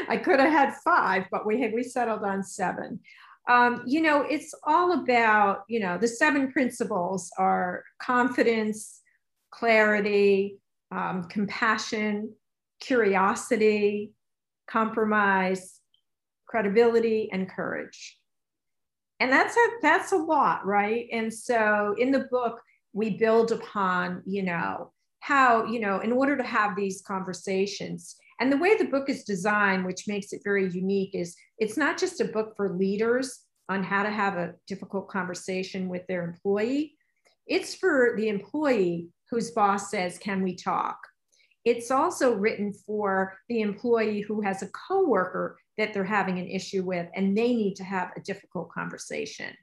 I 0.08 0.16
could 0.16 0.40
have 0.40 0.50
had 0.50 0.74
five, 0.84 1.26
but 1.30 1.46
we 1.46 1.60
had 1.60 1.72
we 1.74 1.82
settled 1.82 2.22
on 2.22 2.42
seven. 2.42 3.00
Um, 3.48 3.82
you 3.86 4.00
know, 4.00 4.22
it's 4.22 4.54
all 4.64 4.92
about 4.92 5.64
you 5.68 5.80
know 5.80 5.98
the 5.98 6.08
seven 6.08 6.50
principles 6.50 7.30
are 7.38 7.84
confidence, 8.00 9.00
clarity, 9.50 10.58
um, 10.90 11.24
compassion, 11.24 12.32
curiosity, 12.80 14.12
compromise, 14.68 15.80
credibility, 16.46 17.30
and 17.32 17.48
courage. 17.48 18.18
And 19.20 19.30
that's 19.30 19.56
a 19.56 19.66
that's 19.82 20.12
a 20.12 20.16
lot, 20.16 20.66
right? 20.66 21.06
And 21.12 21.32
so 21.32 21.94
in 21.98 22.10
the 22.10 22.26
book, 22.30 22.60
we 22.92 23.16
build 23.16 23.52
upon, 23.52 24.22
you 24.26 24.42
know, 24.42 24.92
how, 25.20 25.64
you 25.66 25.78
know, 25.78 26.00
in 26.00 26.12
order 26.12 26.36
to 26.36 26.42
have 26.42 26.74
these 26.74 27.02
conversations. 27.02 28.16
And 28.40 28.50
the 28.50 28.58
way 28.58 28.76
the 28.76 28.86
book 28.86 29.08
is 29.08 29.22
designed, 29.22 29.86
which 29.86 30.08
makes 30.08 30.32
it 30.32 30.40
very 30.42 30.68
unique, 30.70 31.14
is 31.14 31.36
it's 31.58 31.76
not 31.76 31.96
just 31.96 32.20
a 32.20 32.24
book 32.24 32.54
for 32.56 32.76
leaders 32.76 33.40
on 33.68 33.84
how 33.84 34.02
to 34.02 34.10
have 34.10 34.34
a 34.34 34.54
difficult 34.66 35.08
conversation 35.08 35.88
with 35.88 36.04
their 36.08 36.24
employee. 36.24 36.96
It's 37.46 37.74
for 37.74 38.14
the 38.16 38.28
employee 38.28 39.08
whose 39.30 39.52
boss 39.52 39.90
says, 39.90 40.18
Can 40.18 40.42
we 40.42 40.56
talk? 40.56 40.98
It's 41.64 41.90
also 41.90 42.34
written 42.34 42.72
for 42.72 43.38
the 43.48 43.60
employee 43.60 44.20
who 44.20 44.40
has 44.40 44.62
a 44.62 44.68
coworker 44.68 45.58
that 45.78 45.94
they're 45.94 46.04
having 46.04 46.38
an 46.38 46.48
issue 46.48 46.82
with 46.82 47.08
and 47.14 47.36
they 47.36 47.54
need 47.54 47.74
to 47.76 47.84
have 47.84 48.10
a 48.16 48.20
difficult 48.20 48.70
conversation. 48.70 49.54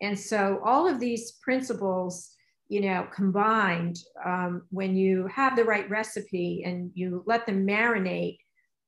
And 0.00 0.18
so 0.18 0.60
all 0.64 0.88
of 0.88 1.00
these 1.00 1.32
principles, 1.42 2.30
you 2.68 2.80
know, 2.80 3.06
combined, 3.12 3.98
um, 4.24 4.62
when 4.70 4.96
you 4.96 5.26
have 5.26 5.56
the 5.56 5.64
right 5.64 5.88
recipe 5.90 6.62
and 6.64 6.90
you 6.94 7.22
let 7.26 7.46
them 7.46 7.66
marinate, 7.66 8.38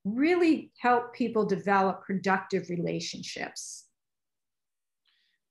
really 0.04 0.70
help 0.78 1.14
people 1.14 1.44
develop 1.44 2.02
productive 2.02 2.68
relationships. 2.70 3.86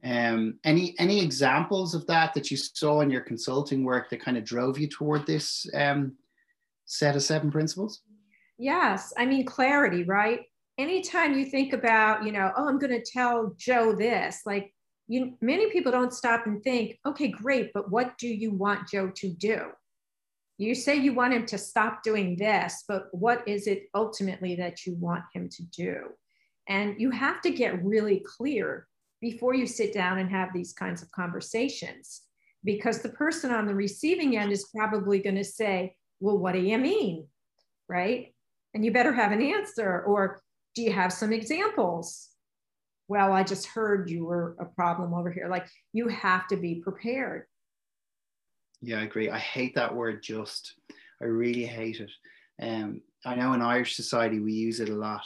Um, 0.01 0.59
any 0.63 0.95
any 0.97 1.21
examples 1.21 1.93
of 1.93 2.07
that 2.07 2.33
that 2.33 2.49
you 2.49 2.55
saw 2.55 3.01
in 3.01 3.09
your 3.09 3.19
consulting 3.21 3.83
work 3.83 4.09
that 4.09 4.21
kind 4.21 4.37
of 4.37 4.45
drove 4.45 4.79
you 4.79 4.87
toward 4.87 5.25
this 5.25 5.67
um, 5.73 6.13
set 6.89 7.15
of 7.15 7.21
seven 7.21 7.51
principles? 7.51 8.01
Yes. 8.57 9.13
I 9.17 9.25
mean, 9.25 9.45
clarity, 9.45 10.03
right? 10.03 10.41
Anytime 10.77 11.37
you 11.37 11.45
think 11.45 11.71
about, 11.73 12.25
you 12.25 12.31
know, 12.31 12.51
oh, 12.57 12.67
I'm 12.67 12.79
going 12.79 12.91
to 12.91 13.11
tell 13.11 13.53
Joe 13.57 13.93
this, 13.93 14.41
like, 14.45 14.73
you, 15.07 15.37
many 15.41 15.69
people 15.71 15.91
don't 15.91 16.13
stop 16.13 16.45
and 16.45 16.61
think, 16.63 16.99
okay, 17.05 17.29
great, 17.29 17.71
but 17.73 17.89
what 17.89 18.17
do 18.17 18.27
you 18.27 18.51
want 18.51 18.89
Joe 18.89 19.11
to 19.15 19.29
do? 19.29 19.67
You 20.57 20.75
say 20.75 20.97
you 20.97 21.13
want 21.13 21.33
him 21.33 21.45
to 21.47 21.57
stop 21.57 22.03
doing 22.03 22.35
this, 22.35 22.83
but 22.87 23.05
what 23.11 23.47
is 23.47 23.65
it 23.65 23.83
ultimately 23.95 24.55
that 24.55 24.85
you 24.85 24.95
want 24.95 25.23
him 25.33 25.47
to 25.49 25.63
do? 25.63 25.95
And 26.67 26.99
you 26.99 27.11
have 27.11 27.41
to 27.41 27.49
get 27.49 27.83
really 27.83 28.23
clear 28.25 28.87
before 29.21 29.53
you 29.53 29.65
sit 29.67 29.93
down 29.93 30.19
and 30.19 30.29
have 30.29 30.53
these 30.53 30.73
kinds 30.73 31.01
of 31.01 31.11
conversations, 31.11 32.21
because 32.63 33.01
the 33.01 33.09
person 33.09 33.51
on 33.51 33.65
the 33.67 33.75
receiving 33.75 34.37
end 34.37 34.51
is 34.51 34.69
probably 34.75 35.19
going 35.19 35.35
to 35.35 35.43
say, 35.43 35.95
well, 36.19 36.37
what 36.37 36.53
do 36.53 36.59
you 36.59 36.77
mean? 36.77 37.27
Right? 37.87 38.33
And 38.73 38.85
you 38.85 38.91
better 38.91 39.13
have 39.13 39.31
an 39.31 39.41
answer. 39.41 40.03
Or 40.03 40.41
do 40.75 40.81
you 40.81 40.91
have 40.91 41.11
some 41.11 41.33
examples? 41.33 42.29
Well, 43.07 43.31
I 43.31 43.43
just 43.43 43.65
heard 43.65 44.09
you 44.09 44.25
were 44.25 44.55
a 44.59 44.65
problem 44.65 45.13
over 45.13 45.31
here. 45.31 45.47
Like 45.49 45.67
you 45.93 46.07
have 46.09 46.47
to 46.49 46.57
be 46.57 46.75
prepared. 46.75 47.45
Yeah, 48.81 48.99
I 48.99 49.03
agree. 49.03 49.29
I 49.29 49.39
hate 49.39 49.75
that 49.75 49.93
word 49.93 50.21
just. 50.21 50.75
I 51.21 51.25
really 51.25 51.65
hate 51.65 51.99
it. 51.99 52.11
Um, 52.61 53.01
I 53.25 53.35
know 53.35 53.53
in 53.53 53.61
Irish 53.61 53.95
society 53.95 54.39
we 54.39 54.53
use 54.53 54.79
it 54.79 54.89
a 54.89 54.95
lot. 54.95 55.23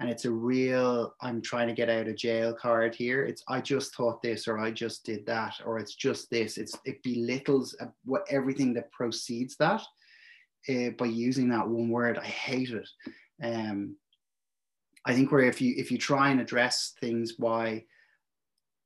And 0.00 0.08
it's 0.08 0.24
a 0.24 0.30
real, 0.30 1.14
I'm 1.20 1.42
trying 1.42 1.68
to 1.68 1.74
get 1.74 1.90
out 1.90 2.08
of 2.08 2.16
jail 2.16 2.54
card 2.54 2.94
here. 2.94 3.24
It's, 3.24 3.44
I 3.48 3.60
just 3.60 3.94
thought 3.94 4.22
this, 4.22 4.48
or 4.48 4.58
I 4.58 4.70
just 4.70 5.04
did 5.04 5.26
that, 5.26 5.60
or 5.64 5.78
it's 5.78 5.94
just 5.94 6.30
this. 6.30 6.56
It's, 6.56 6.76
it 6.86 7.02
belittles 7.02 7.76
what 8.04 8.24
everything 8.30 8.72
that 8.74 8.90
precedes 8.92 9.56
that 9.58 9.82
uh, 10.68 10.90
by 10.98 11.06
using 11.06 11.48
that 11.50 11.68
one 11.68 11.88
word. 11.88 12.18
I 12.18 12.24
hate 12.24 12.70
it. 12.70 12.88
Um, 13.42 13.96
I 15.04 15.14
think 15.14 15.32
where 15.32 15.40
if 15.40 15.60
you 15.60 15.74
if 15.76 15.90
you 15.90 15.98
try 15.98 16.30
and 16.30 16.40
address 16.40 16.94
things 17.00 17.34
why 17.38 17.84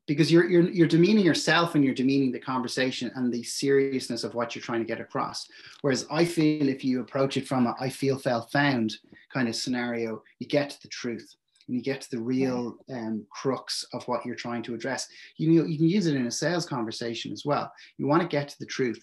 because 0.07 0.31
you're, 0.31 0.49
you're 0.49 0.71
you're 0.71 0.87
demeaning 0.87 1.25
yourself 1.25 1.75
and 1.75 1.85
you're 1.85 1.95
demeaning 1.95 2.31
the 2.31 2.39
conversation 2.39 3.11
and 3.15 3.33
the 3.33 3.43
seriousness 3.43 4.23
of 4.23 4.35
what 4.35 4.55
you're 4.55 4.63
trying 4.63 4.81
to 4.81 4.87
get 4.87 5.01
across. 5.01 5.47
Whereas 5.81 6.07
I 6.11 6.25
feel 6.25 6.69
if 6.69 6.85
you 6.85 7.01
approach 7.01 7.37
it 7.37 7.49
from 7.49 7.67
a 7.67 7.75
I 7.81 7.89
feel 7.89 8.19
felt 8.19 8.53
found 8.53 8.95
kind 9.33 9.49
of 9.49 9.57
scenario, 9.57 10.23
you 10.39 10.47
get 10.47 10.71
to 10.71 10.83
the 10.83 10.89
truth 10.89 11.35
and 11.67 11.77
you 11.77 11.83
get 11.83 12.03
to 12.03 12.11
the 12.11 12.23
real 12.23 12.77
um, 12.93 13.27
crux 13.31 13.85
of 13.95 14.07
what 14.07 14.25
you're 14.27 14.35
trying 14.35 14.63
to 14.65 14.75
address. 14.75 15.09
You 15.39 15.51
know 15.51 15.67
you 15.67 15.79
can 15.79 15.89
use 15.89 16.07
it 16.07 16.17
in 16.17 16.27
a 16.27 16.31
sales 16.31 16.67
conversation 16.67 17.33
as 17.33 17.45
well. 17.45 17.73
You 17.97 18.07
want 18.07 18.23
to 18.23 18.29
get 18.29 18.49
to 18.49 18.59
the 18.61 18.67
truth. 18.67 19.03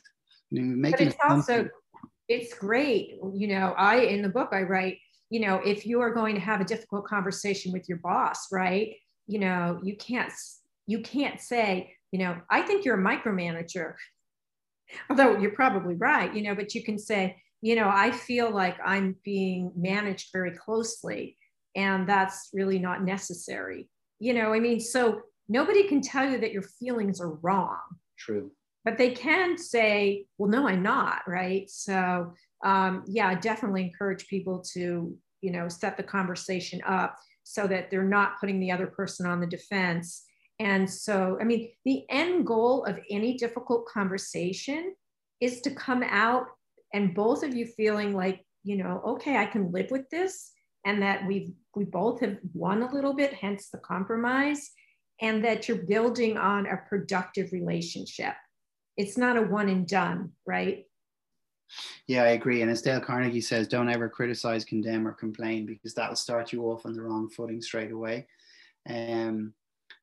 You 0.51 0.61
know, 0.61 0.75
making 0.75 1.07
but 1.07 1.15
it's 1.15 1.23
also 1.27 1.69
it's 2.31 2.53
great. 2.53 3.15
You 3.33 3.47
know, 3.47 3.73
I, 3.77 3.97
in 3.97 4.21
the 4.21 4.29
book, 4.29 4.49
I 4.51 4.61
write, 4.61 4.97
you 5.29 5.39
know, 5.39 5.55
if 5.65 5.85
you 5.85 6.01
are 6.01 6.13
going 6.13 6.35
to 6.35 6.41
have 6.41 6.61
a 6.61 6.65
difficult 6.65 7.05
conversation 7.05 7.71
with 7.71 7.87
your 7.89 7.99
boss, 7.99 8.47
right? 8.51 8.95
You 9.27 9.39
know, 9.39 9.79
you 9.83 9.95
can't, 9.97 10.31
you 10.87 11.01
can't 11.01 11.39
say, 11.39 11.93
you 12.11 12.19
know, 12.19 12.37
I 12.49 12.61
think 12.61 12.85
you're 12.85 12.99
a 12.99 13.03
micromanager. 13.03 13.93
Although 15.09 15.37
you're 15.37 15.51
probably 15.51 15.95
right, 15.95 16.33
you 16.35 16.43
know, 16.43 16.55
but 16.55 16.75
you 16.75 16.83
can 16.83 16.97
say, 16.97 17.37
you 17.61 17.75
know, 17.75 17.89
I 17.89 18.11
feel 18.11 18.51
like 18.51 18.77
I'm 18.83 19.15
being 19.23 19.71
managed 19.75 20.29
very 20.33 20.51
closely 20.51 21.37
and 21.75 22.07
that's 22.09 22.49
really 22.53 22.79
not 22.79 23.03
necessary. 23.03 23.89
You 24.19 24.33
know, 24.33 24.53
I 24.53 24.59
mean, 24.59 24.79
so 24.79 25.21
nobody 25.47 25.83
can 25.87 26.01
tell 26.01 26.29
you 26.29 26.39
that 26.39 26.51
your 26.51 26.63
feelings 26.63 27.21
are 27.21 27.35
wrong. 27.35 27.79
True 28.17 28.51
but 28.83 28.97
they 28.97 29.11
can 29.11 29.57
say, 29.57 30.25
well, 30.37 30.49
no, 30.49 30.67
I'm 30.67 30.83
not, 30.83 31.21
right? 31.27 31.69
So, 31.69 32.33
um, 32.63 33.03
yeah, 33.07 33.39
definitely 33.39 33.83
encourage 33.83 34.27
people 34.27 34.63
to, 34.73 35.15
you 35.41 35.51
know, 35.51 35.67
set 35.67 35.97
the 35.97 36.03
conversation 36.03 36.81
up 36.85 37.15
so 37.43 37.67
that 37.67 37.89
they're 37.89 38.03
not 38.03 38.39
putting 38.39 38.59
the 38.59 38.71
other 38.71 38.87
person 38.87 39.25
on 39.25 39.39
the 39.39 39.47
defense. 39.47 40.23
And 40.59 40.89
so, 40.89 41.37
I 41.41 41.43
mean, 41.43 41.69
the 41.85 42.03
end 42.09 42.45
goal 42.45 42.85
of 42.85 42.99
any 43.09 43.37
difficult 43.37 43.87
conversation 43.87 44.93
is 45.39 45.61
to 45.61 45.71
come 45.71 46.03
out 46.03 46.45
and 46.93 47.15
both 47.15 47.43
of 47.43 47.55
you 47.55 47.65
feeling 47.65 48.15
like, 48.15 48.45
you 48.63 48.77
know, 48.77 49.01
okay, 49.07 49.37
I 49.37 49.45
can 49.45 49.71
live 49.71 49.89
with 49.89 50.09
this, 50.09 50.51
and 50.85 51.01
that 51.01 51.25
we've 51.25 51.51
we 51.75 51.85
both 51.85 52.19
have 52.19 52.37
won 52.53 52.83
a 52.83 52.93
little 52.93 53.13
bit, 53.13 53.33
hence 53.33 53.69
the 53.69 53.79
compromise, 53.79 54.71
and 55.21 55.43
that 55.45 55.67
you're 55.67 55.85
building 55.85 56.37
on 56.37 56.65
a 56.65 56.77
productive 56.89 57.51
relationship 57.53 58.33
it's 58.97 59.17
not 59.17 59.37
a 59.37 59.41
one 59.41 59.69
and 59.69 59.87
done, 59.87 60.31
right? 60.45 60.85
Yeah, 62.07 62.23
I 62.23 62.29
agree. 62.29 62.61
And 62.61 62.69
as 62.69 62.81
Dale 62.81 62.99
Carnegie 62.99 63.41
says, 63.41 63.67
don't 63.67 63.89
ever 63.89 64.09
criticize, 64.09 64.65
condemn, 64.65 65.07
or 65.07 65.13
complain 65.13 65.65
because 65.65 65.93
that'll 65.93 66.15
start 66.15 66.51
you 66.51 66.63
off 66.63 66.85
on 66.85 66.93
the 66.93 67.01
wrong 67.01 67.29
footing 67.29 67.61
straight 67.61 67.91
away. 67.91 68.27
Um, 68.89 69.53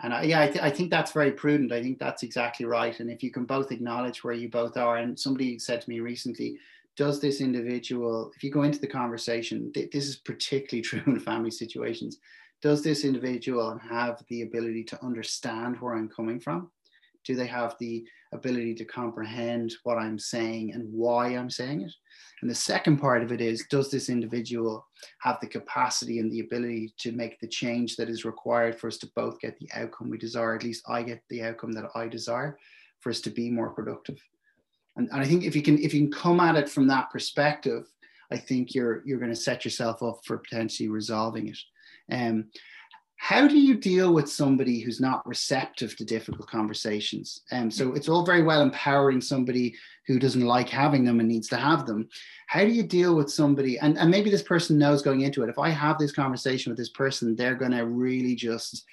and 0.01 0.15
I, 0.15 0.23
yeah, 0.23 0.41
I, 0.41 0.47
th- 0.47 0.63
I, 0.63 0.71
think 0.71 0.91
that's 0.91 1.13
very 1.13 1.33
prudent. 1.33 1.73
I 1.73 1.83
think 1.83 1.99
that's 1.99 2.23
exactly 2.23 2.65
right. 2.67 2.99
And 3.01 3.11
if 3.11 3.23
you 3.23 3.31
can 3.31 3.45
both 3.45 3.73
acknowledge 3.73 4.23
where 4.23 4.35
you 4.35 4.49
both 4.49 4.77
are, 4.77 4.99
and 4.99 5.19
somebody 5.19 5.59
said 5.59 5.81
to 5.81 5.91
me 5.91 6.01
recently, 6.01 6.59
does 6.97 7.21
this 7.21 7.41
individual, 7.41 8.33
if 8.37 8.43
you 8.43 8.51
go 8.51 8.63
into 8.63 8.79
the 8.79 8.87
conversation, 8.87 9.73
th- 9.73 9.91
this 9.91 10.07
is 10.07 10.17
particularly 10.17 10.83
true 10.89 11.03
in 11.07 11.21
family 11.21 11.51
situations, 11.51 12.19
does 12.63 12.83
this 12.83 13.05
individual 13.05 13.79
have 13.89 14.23
the 14.29 14.43
ability 14.43 14.85
to 14.85 15.05
understand 15.05 15.77
where 15.81 15.95
I'm 15.95 16.09
coming 16.09 16.41
from? 16.41 16.71
Do 17.29 17.37
they 17.37 17.47
have 17.47 17.77
the 17.79 18.07
ability 18.33 18.75
to 18.77 18.87
comprehend 18.87 19.75
what 19.83 19.99
I'm 19.99 20.19
saying 20.19 20.73
and 20.73 20.91
why 20.91 21.37
I'm 21.37 21.51
saying 21.51 21.83
it? 21.83 21.93
And 22.41 22.51
the 22.51 22.55
second 22.55 22.97
part 22.97 23.23
of 23.23 23.33
it 23.33 23.43
is 23.43 23.67
Does 23.69 23.91
this 23.91 24.09
individual 24.09 24.87
have 25.21 25.39
the 25.43 25.47
capacity 25.47 26.21
and 26.21 26.33
the 26.33 26.41
ability 26.41 26.95
to 27.01 27.13
make 27.13 27.39
the 27.39 27.47
change 27.47 27.97
that 27.97 28.09
is 28.09 28.25
required 28.25 28.81
for 28.81 28.87
us 28.87 28.97
to 28.99 29.11
both 29.15 29.39
get 29.41 29.59
the 29.59 29.69
outcome 29.75 30.09
we 30.09 30.17
desire? 30.17 30.57
At 30.57 30.65
least 30.65 30.89
I 30.89 31.03
get 31.03 31.23
the 31.29 31.43
outcome 31.43 31.73
that 31.73 31.91
I 31.95 32.09
desire 32.09 32.59
for 33.01 33.11
us 33.11 33.21
to 33.21 33.31
be 33.31 33.51
more 33.51 33.69
productive. 33.75 34.19
And, 34.97 35.11
and 35.13 35.21
I 35.21 35.27
think 35.27 35.45
if 35.45 35.55
you 35.55 35.63
can 35.63 35.79
if 35.79 35.93
you 35.93 36.01
can 36.01 36.11
come 36.11 36.41
at 36.41 36.57
it 36.57 36.71
from 36.71 36.87
that 36.89 37.11
perspective, 37.11 37.85
I 38.33 38.39
think 38.39 38.75
you're 38.75 39.03
you're 39.05 39.21
going 39.21 39.35
to 39.35 39.37
set 39.37 39.67
yourself 39.67 40.03
up 40.03 40.21
for 40.25 40.39
potentially 40.39 40.89
resolving 40.89 41.49
it. 41.49 41.59
Um, 42.11 42.47
how 43.21 43.49
do 43.49 43.59
you 43.59 43.77
deal 43.77 44.15
with 44.15 44.31
somebody 44.31 44.79
who's 44.79 45.01
not 45.01 45.27
receptive 45.27 45.97
to 45.97 46.05
difficult 46.05 46.49
conversations? 46.49 47.43
Um, 47.51 47.69
so 47.69 47.93
it's 47.93 48.09
all 48.09 48.25
very 48.25 48.43
well 48.43 48.63
empowering 48.63 49.21
somebody 49.21 49.75
who 50.07 50.21
doesn't 50.21 50.47
like 50.47 50.69
having 50.69 51.05
them 51.05 51.19
and 51.19 51.29
needs 51.29 51.49
to 51.49 51.57
have 51.57 51.85
them. 51.85 52.09
How 52.47 52.61
do 52.61 52.71
you 52.71 52.85
deal 52.85 53.17
with 53.17 53.29
somebody? 53.31 53.77
And, 53.81 53.99
and 53.99 54.09
maybe 54.09 54.31
this 54.31 54.45
person 54.45 54.79
knows 54.79 55.03
going 55.03 55.23
into 55.23 55.43
it, 55.43 55.51
if 55.51 55.59
I 55.59 55.69
have 55.69 55.99
this 55.99 56.13
conversation 56.13 56.71
with 56.71 56.79
this 56.79 56.91
person, 56.91 57.35
they're 57.35 57.57
going 57.57 57.73
to 57.73 57.87
really 57.87 58.37
just 58.37 58.85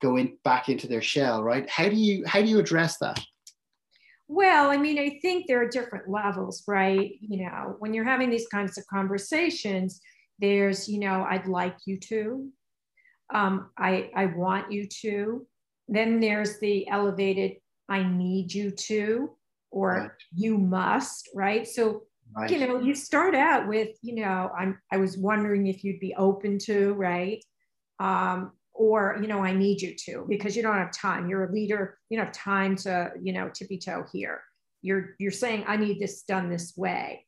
go 0.00 0.16
in 0.16 0.38
back 0.44 0.68
into 0.68 0.86
their 0.86 1.02
shell, 1.02 1.42
right? 1.42 1.68
How 1.68 1.88
do 1.88 1.96
you 1.96 2.24
how 2.26 2.40
do 2.40 2.46
you 2.46 2.60
address 2.60 2.98
that? 2.98 3.20
Well, 4.28 4.70
I 4.70 4.76
mean, 4.76 4.98
I 4.98 5.18
think 5.20 5.46
there 5.46 5.60
are 5.62 5.68
different 5.68 6.08
levels, 6.08 6.62
right? 6.68 7.12
You 7.20 7.44
know, 7.44 7.76
when 7.80 7.92
you're 7.92 8.04
having 8.04 8.30
these 8.30 8.46
kinds 8.46 8.78
of 8.78 8.86
conversations, 8.86 10.00
there's, 10.38 10.88
you 10.88 11.00
know, 11.00 11.26
I'd 11.28 11.48
like 11.48 11.76
you 11.86 11.98
to, 11.98 12.48
um, 13.34 13.70
I, 13.78 14.10
I 14.14 14.26
want 14.26 14.72
you 14.72 14.86
to. 15.02 15.46
Then 15.88 16.20
there's 16.20 16.58
the 16.58 16.88
elevated, 16.88 17.56
I 17.88 18.02
need 18.02 18.52
you 18.52 18.70
to, 18.70 19.30
or 19.70 19.90
right. 19.90 20.10
you 20.34 20.58
must, 20.58 21.28
right? 21.34 21.66
So, 21.66 22.02
right. 22.36 22.50
you 22.50 22.66
know, 22.66 22.80
you 22.80 22.94
start 22.94 23.34
out 23.34 23.66
with, 23.66 23.96
you 24.02 24.16
know, 24.16 24.50
I'm, 24.58 24.78
I 24.92 24.98
was 24.98 25.16
wondering 25.16 25.66
if 25.66 25.84
you'd 25.84 26.00
be 26.00 26.14
open 26.14 26.58
to, 26.60 26.92
right? 26.94 27.42
Um, 28.00 28.52
or, 28.74 29.18
you 29.20 29.28
know, 29.28 29.42
I 29.42 29.52
need 29.52 29.80
you 29.80 29.94
to, 30.06 30.24
because 30.28 30.56
you 30.56 30.62
don't 30.62 30.76
have 30.76 30.92
time. 30.92 31.28
You're 31.28 31.48
a 31.48 31.52
leader, 31.52 31.98
you 32.10 32.16
don't 32.16 32.26
have 32.26 32.34
time 32.34 32.76
to, 32.76 33.12
you 33.20 33.32
know, 33.32 33.48
tippy 33.48 33.78
toe 33.78 34.04
here. 34.12 34.40
You're, 34.82 35.16
you're 35.18 35.32
saying, 35.32 35.64
I 35.66 35.76
need 35.76 36.00
this 36.00 36.22
done 36.22 36.48
this 36.48 36.74
way. 36.76 37.24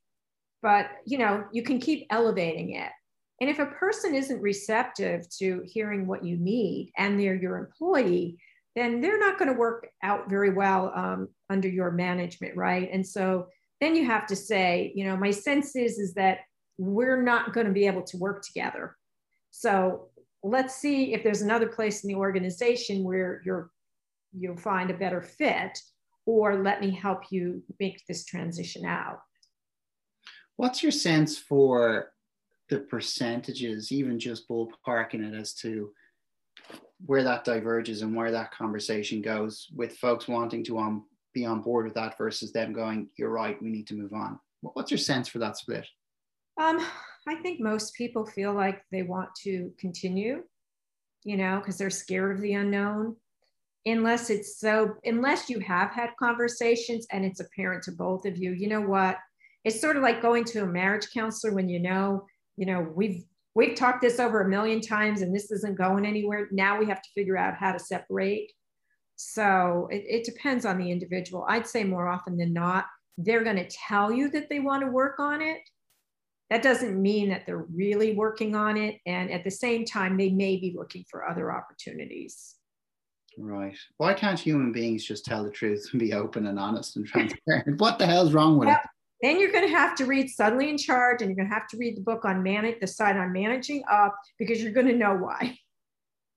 But, 0.63 0.87
you 1.07 1.19
know, 1.19 1.45
you 1.53 1.63
can 1.63 1.81
keep 1.81 2.07
elevating 2.11 2.75
it 2.75 2.91
and 3.41 3.49
if 3.49 3.59
a 3.59 3.67
person 3.67 4.15
isn't 4.15 4.41
receptive 4.41 5.29
to 5.39 5.63
hearing 5.65 6.07
what 6.07 6.25
you 6.25 6.37
need 6.37 6.93
and 6.99 7.19
they're 7.19 7.35
your 7.35 7.57
employee, 7.57 8.39
then 8.77 9.01
they're 9.01 9.19
not 9.19 9.39
going 9.39 9.51
to 9.51 9.59
work 9.59 9.89
out 10.03 10.29
very 10.29 10.53
well 10.53 10.93
um, 10.95 11.29
under 11.49 11.69
your 11.69 11.91
management, 11.91 12.55
right? 12.55 12.89
And 12.93 13.07
so 13.07 13.49
then 13.81 13.97
you 13.97 14.05
have 14.07 14.27
to 14.27 14.37
say, 14.37 14.93
you 14.95 15.05
know, 15.05 15.17
my 15.17 15.31
sense 15.31 15.75
is 15.75 15.99
is 15.99 16.15
that 16.15 16.41
we're 16.77 17.23
not 17.23 17.53
going 17.53 17.67
to 17.67 17.73
be 17.73 17.87
able 17.87 18.03
to 18.03 18.19
work 18.19 18.43
together. 18.43 18.97
So 19.51 20.09
let's 20.43 20.75
see 20.75 21.15
if 21.15 21.25
there's 21.25 21.43
another 21.43 21.67
place 21.67 22.05
in 22.05 22.09
the 22.09 22.15
organization 22.15 23.03
where 23.03 23.43
you're 23.45 23.71
you'll 24.33 24.57
find 24.57 24.91
a 24.91 24.95
better 24.95 25.23
fit, 25.23 25.77
or 26.25 26.63
let 26.63 26.81
me 26.81 26.91
help 26.91 27.25
you 27.31 27.65
make 27.81 28.01
this 28.07 28.25
transition 28.25 28.85
out. 28.85 29.19
What's 30.57 30.83
your 30.83 30.93
sense 30.93 31.37
for 31.37 32.13
the 32.71 32.79
percentages, 32.79 33.93
even 33.93 34.19
just 34.19 34.49
ballparking 34.49 35.27
it 35.27 35.35
as 35.35 35.53
to 35.55 35.91
where 37.05 37.25
that 37.25 37.45
diverges 37.45 38.03
and 38.03 38.15
where 38.15 38.31
that 38.31 38.53
conversation 38.53 39.21
goes 39.21 39.67
with 39.75 39.97
folks 39.97 40.29
wanting 40.29 40.65
to 40.65 40.79
um, 40.79 41.05
be 41.35 41.45
on 41.45 41.61
board 41.63 41.85
with 41.85 41.95
that 41.95 42.17
versus 42.17 42.53
them 42.53 42.73
going, 42.73 43.09
you're 43.17 43.31
right, 43.31 43.61
we 43.61 43.71
need 43.71 43.87
to 43.89 43.95
move 43.95 44.13
on. 44.13 44.39
What's 44.61 44.91
your 44.91 44.99
sense 44.99 45.27
for 45.27 45.39
that 45.39 45.57
split? 45.57 45.87
Um, 46.61 46.85
I 47.27 47.37
think 47.37 47.61
most 47.61 47.95
people 47.95 48.25
feel 48.27 48.53
like 48.53 48.83
they 48.93 49.03
want 49.03 49.31
to 49.43 49.73
continue, 49.79 50.45
you 51.25 51.37
know, 51.37 51.59
because 51.59 51.79
they're 51.79 51.91
scared 51.91 52.37
of 52.37 52.43
the 52.43 52.55
unknown. 52.55 53.17
Unless 53.87 54.29
it's 54.29 54.61
so, 54.61 54.95
unless 55.05 55.49
you 55.49 55.59
have 55.61 55.91
had 55.91 56.11
conversations 56.19 57.07
and 57.11 57.25
it's 57.25 57.41
apparent 57.41 57.83
to 57.85 57.93
both 57.93 58.27
of 58.27 58.37
you, 58.37 58.53
you 58.53 58.69
know 58.69 58.83
what? 58.83 59.17
It's 59.65 59.81
sort 59.81 59.97
of 59.97 60.03
like 60.03 60.21
going 60.21 60.45
to 60.45 60.65
a 60.65 60.67
marriage 60.67 61.09
counselor 61.15 61.55
when 61.55 61.69
you 61.69 61.81
know 61.81 62.27
you 62.61 62.67
know, 62.67 62.87
we've 62.95 63.25
we've 63.55 63.75
talked 63.75 64.03
this 64.03 64.21
over 64.21 64.43
a 64.43 64.49
million 64.49 64.83
times 64.83 65.23
and 65.23 65.35
this 65.35 65.51
isn't 65.51 65.79
going 65.79 66.05
anywhere. 66.05 66.47
Now 66.53 66.79
we 66.79 66.87
have 66.87 67.01
to 67.01 67.09
figure 67.15 67.39
out 67.39 67.57
how 67.57 67.73
to 67.73 67.79
separate. 67.79 68.53
So 69.17 69.89
it, 69.91 70.05
it 70.07 70.25
depends 70.25 70.67
on 70.67 70.79
the 70.79 70.91
individual. 70.91 71.47
I'd 71.49 71.67
say 71.67 71.85
more 71.85 72.07
often 72.07 72.37
than 72.37 72.53
not, 72.53 72.85
they're 73.17 73.43
going 73.43 73.57
to 73.57 73.69
tell 73.69 74.13
you 74.13 74.29
that 74.31 74.51
they 74.51 74.61
want 74.61 74.83
to 74.83 74.91
work 74.91 75.19
on 75.19 75.41
it. 75.41 75.63
That 76.51 76.63
doesn't 76.63 77.01
mean 77.01 77.31
that 77.31 77.47
they're 77.47 77.67
really 77.75 78.13
working 78.15 78.55
on 78.55 78.77
it. 78.77 78.97
And 79.07 79.31
at 79.31 79.43
the 79.43 79.51
same 79.51 79.87
time, 79.87 80.19
they 80.19 80.31
may 80.31 80.57
be 80.57 80.75
looking 80.77 81.05
for 81.11 81.27
other 81.27 81.51
opportunities. 81.51 82.57
Right. 83.39 83.77
Why 83.97 84.13
can't 84.13 84.39
human 84.39 84.71
beings 84.71 85.05
just 85.05 85.25
tell 85.25 85.45
the 85.45 85.51
truth 85.51 85.89
and 85.93 86.01
be 86.01 86.13
open 86.13 86.47
and 86.47 86.59
honest 86.59 86.97
and 86.97 87.07
transparent? 87.07 87.81
what 87.81 87.99
the 87.99 88.07
hell's 88.07 88.35
wrong 88.35 88.59
with 88.59 88.69
yep. 88.69 88.83
it? 88.85 88.90
Then 89.23 89.39
you're 89.39 89.53
going 89.53 89.69
to 89.69 89.75
have 89.75 89.95
to 89.97 90.07
read 90.07 90.31
Suddenly 90.31 90.71
in 90.71 90.79
Charge 90.79 91.21
and 91.21 91.31
you're 91.31 91.37
going 91.37 91.49
to 91.49 91.55
have 91.55 91.69
to 91.69 91.77
read 91.77 91.97
the 91.97 92.03
book 92.03 92.25
on 92.25 92.43
manage 92.43 92.81
the 92.81 92.87
side 92.87 93.17
on 93.17 93.33
managing 93.33 93.83
up 93.91 94.17
because 94.39 94.63
you're 94.63 94.73
going 94.73 94.87
to 94.87 94.97
know 94.97 95.15
why. 95.15 95.57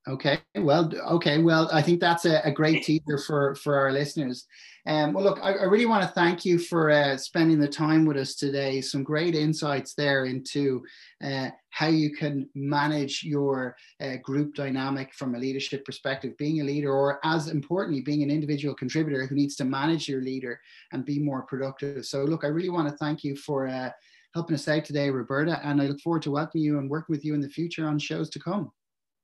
Okay, 0.06 0.40
well, 0.56 0.92
okay, 1.12 1.42
well, 1.42 1.70
I 1.72 1.82
think 1.82 2.02
that's 2.02 2.26
a, 2.26 2.42
a 2.44 2.52
great 2.52 2.84
teaser 2.84 3.18
for 3.18 3.56
for 3.56 3.78
our 3.78 3.94
listeners. 3.94 4.46
Um, 4.86 5.14
well, 5.14 5.24
look, 5.24 5.40
I, 5.42 5.54
I 5.54 5.64
really 5.64 5.86
want 5.86 6.04
to 6.04 6.14
thank 6.14 6.44
you 6.44 6.60
for 6.60 6.92
uh, 6.92 7.16
spending 7.16 7.58
the 7.58 7.70
time 7.70 8.06
with 8.06 8.18
us 8.18 8.36
today. 8.36 8.82
Some 8.82 9.04
great 9.04 9.34
insights 9.34 9.94
there 9.94 10.26
into 10.26 10.84
uh, 11.24 11.52
how 11.70 11.88
you 11.88 12.14
can 12.14 12.50
manage 12.54 13.24
your 13.24 13.78
uh, 14.02 14.18
group 14.22 14.56
dynamic 14.56 15.14
from 15.14 15.36
a 15.36 15.40
leadership 15.40 15.86
perspective, 15.86 16.36
being 16.38 16.60
a 16.60 16.66
leader, 16.66 16.92
or 16.92 17.22
as 17.24 17.48
importantly, 17.48 18.02
being 18.02 18.24
an 18.24 18.30
individual 18.30 18.76
contributor 18.76 19.26
who 19.26 19.36
needs 19.36 19.56
to 19.56 19.64
manage 19.64 20.10
your 20.10 20.22
leader 20.22 20.60
and 20.92 21.06
be 21.06 21.18
more 21.18 21.44
productive. 21.44 22.06
So, 22.06 22.26
look, 22.26 22.44
I 22.44 22.48
really 22.48 22.70
want 22.70 22.90
to 22.90 22.98
thank 22.98 23.24
you 23.24 23.38
for 23.38 23.70
uh, 23.70 23.90
helping 24.34 24.56
us 24.56 24.68
out 24.68 24.84
today, 24.84 25.10
Roberta, 25.10 25.62
and 25.64 25.82
I 25.82 25.86
look 25.86 26.02
forward 26.02 26.24
to 26.24 26.32
welcoming 26.32 26.66
you 26.66 26.80
and 26.80 26.90
working 26.90 27.14
with 27.14 27.24
you 27.24 27.36
in 27.36 27.42
the 27.42 27.48
future 27.48 27.88
on 27.88 28.00
shows 28.00 28.30
to 28.32 28.40
come. 28.40 28.70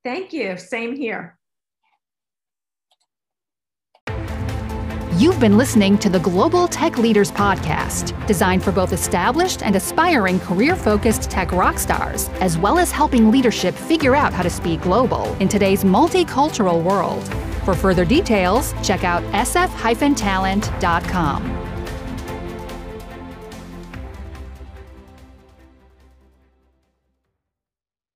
Thank 0.02 0.32
you. 0.32 0.56
Same 0.56 0.96
here. 0.96 1.36
You've 5.20 5.38
been 5.38 5.58
listening 5.58 5.98
to 5.98 6.08
the 6.08 6.20
Global 6.20 6.66
Tech 6.66 6.96
Leaders 6.96 7.30
Podcast, 7.30 8.26
designed 8.26 8.64
for 8.64 8.72
both 8.72 8.94
established 8.94 9.62
and 9.62 9.76
aspiring 9.76 10.40
career 10.40 10.74
focused 10.74 11.30
tech 11.30 11.52
rock 11.52 11.78
stars, 11.78 12.30
as 12.40 12.56
well 12.56 12.78
as 12.78 12.90
helping 12.90 13.30
leadership 13.30 13.74
figure 13.74 14.16
out 14.16 14.32
how 14.32 14.42
to 14.42 14.48
speak 14.48 14.80
global 14.80 15.34
in 15.34 15.46
today's 15.46 15.84
multicultural 15.84 16.82
world. 16.82 17.22
For 17.66 17.74
further 17.74 18.06
details, 18.06 18.72
check 18.82 19.04
out 19.04 19.22
sf 19.34 20.16
talent.com. 20.16 21.69